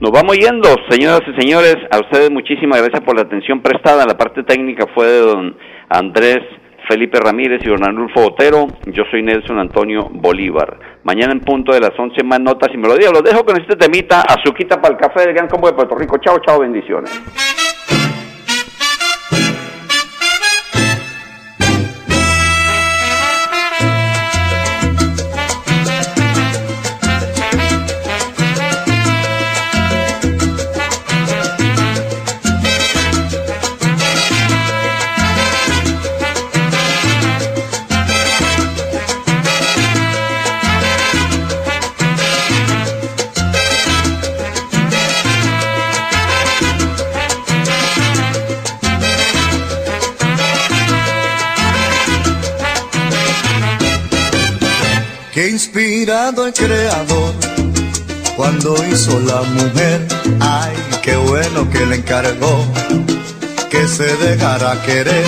Nos 0.04 0.12
vamos 0.12 0.36
yendo, 0.36 0.68
señoras 0.90 1.22
y 1.26 1.40
señores. 1.40 1.78
A 1.90 1.98
ustedes 1.98 2.30
muchísimas 2.30 2.78
gracias 2.78 3.00
por 3.00 3.16
la 3.16 3.22
atención 3.22 3.62
prestada. 3.62 4.04
La 4.04 4.18
parte 4.18 4.42
técnica 4.42 4.84
fue 4.94 5.06
de 5.06 5.20
don 5.20 5.56
Andrés 5.88 6.40
Felipe 6.86 7.18
Ramírez 7.18 7.62
y 7.64 7.70
don 7.70 7.82
Arnulfo 7.82 8.20
Botero. 8.20 8.66
Yo 8.84 9.04
soy 9.10 9.22
Nelson 9.22 9.58
Antonio 9.58 10.10
Bolívar. 10.10 10.78
Mañana 11.04 11.32
en 11.32 11.40
punto 11.40 11.72
de 11.72 11.80
las 11.80 11.98
11 11.98 12.22
más 12.22 12.38
notas 12.38 12.68
y 12.74 12.76
melodías. 12.76 13.12
Los 13.14 13.22
dejo 13.22 13.46
con 13.46 13.58
este 13.58 13.76
temita, 13.76 14.20
azuquita 14.20 14.78
para 14.78 14.92
el 14.92 15.00
café 15.00 15.20
del 15.20 15.32
Gran 15.32 15.48
Combo 15.48 15.68
de 15.68 15.72
Puerto 15.72 15.94
Rico. 15.94 16.18
Chao, 16.18 16.38
chao, 16.46 16.60
bendiciones. 16.60 17.63
Creador 56.54 57.34
cuando 58.36 58.74
hizo 58.90 59.18
la 59.20 59.42
mujer. 59.42 60.06
Ay, 60.40 60.74
qué 61.02 61.16
bueno 61.16 61.68
que 61.70 61.86
le 61.86 61.96
encargó 61.96 62.64
que 63.70 63.88
se 63.88 64.16
dejara 64.16 64.80
querer 64.82 65.26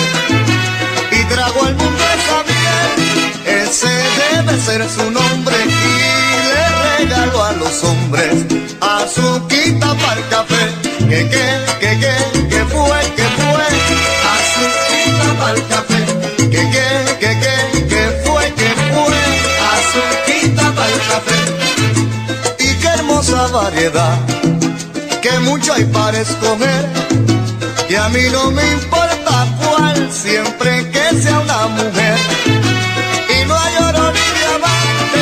y 1.11 1.23
trajo 1.25 1.65
al 1.65 1.75
mundo 1.75 2.03
esa 2.17 2.43
miel. 2.49 3.63
Ese 3.63 3.93
debe 4.35 4.59
ser 4.59 4.89
su 4.89 5.11
nombre 5.11 5.55
y 5.65 6.47
le 6.49 7.05
regaló 7.05 7.43
a 7.43 7.51
los 7.53 7.83
hombres 7.83 8.45
azuquita 8.79 9.93
para 9.95 10.19
el 10.21 10.27
café. 10.29 10.63
Que, 11.09 11.29
que, 11.29 11.45
que, 11.79 11.99
que, 11.99 12.47
que 12.49 12.65
fue, 12.65 12.99
que 13.15 13.27
fue, 13.37 13.67
azuquita 14.33 15.39
para 15.39 15.57
el 15.57 15.67
café. 15.67 15.96
Que 25.21 25.39
mucho 25.39 25.73
hay 25.73 25.85
para 25.85 26.19
escoger. 26.21 26.85
Y 27.89 27.95
a 27.95 28.07
mí 28.09 28.21
no 28.31 28.51
me 28.51 28.71
importa 28.73 29.47
cuál, 29.59 30.11
siempre 30.11 30.89
que 30.91 31.17
sea 31.17 31.39
una 31.39 31.67
mujer. 31.67 32.17
Y 33.33 33.47
no 33.47 33.55
hay 33.55 33.75
oro 33.89 34.11
ni 34.11 34.25
diamante 34.39 35.21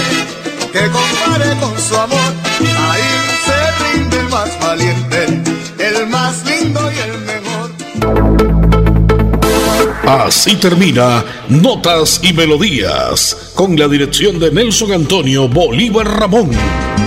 que 0.74 0.92
compare 0.92 1.58
con 1.62 1.80
su 1.80 1.96
amor. 1.96 2.34
Ahí 2.90 3.12
se 3.46 3.94
rinde 3.94 4.20
el 4.20 4.30
más 4.30 4.60
valiente, 4.60 5.42
el 5.80 6.08
más 6.08 6.46
lindo 6.46 6.92
y 6.92 7.00
el 7.00 7.16
Así 10.08 10.56
termina 10.58 11.24
Notas 11.50 12.20
y 12.22 12.32
Melodías, 12.32 13.54
con 13.56 13.76
la 13.76 13.88
dirección 13.88 14.40
de 14.40 14.52
Nelson 14.52 14.92
Antonio 14.92 15.48
Bolívar 15.48 16.20
Ramón. 16.20 16.52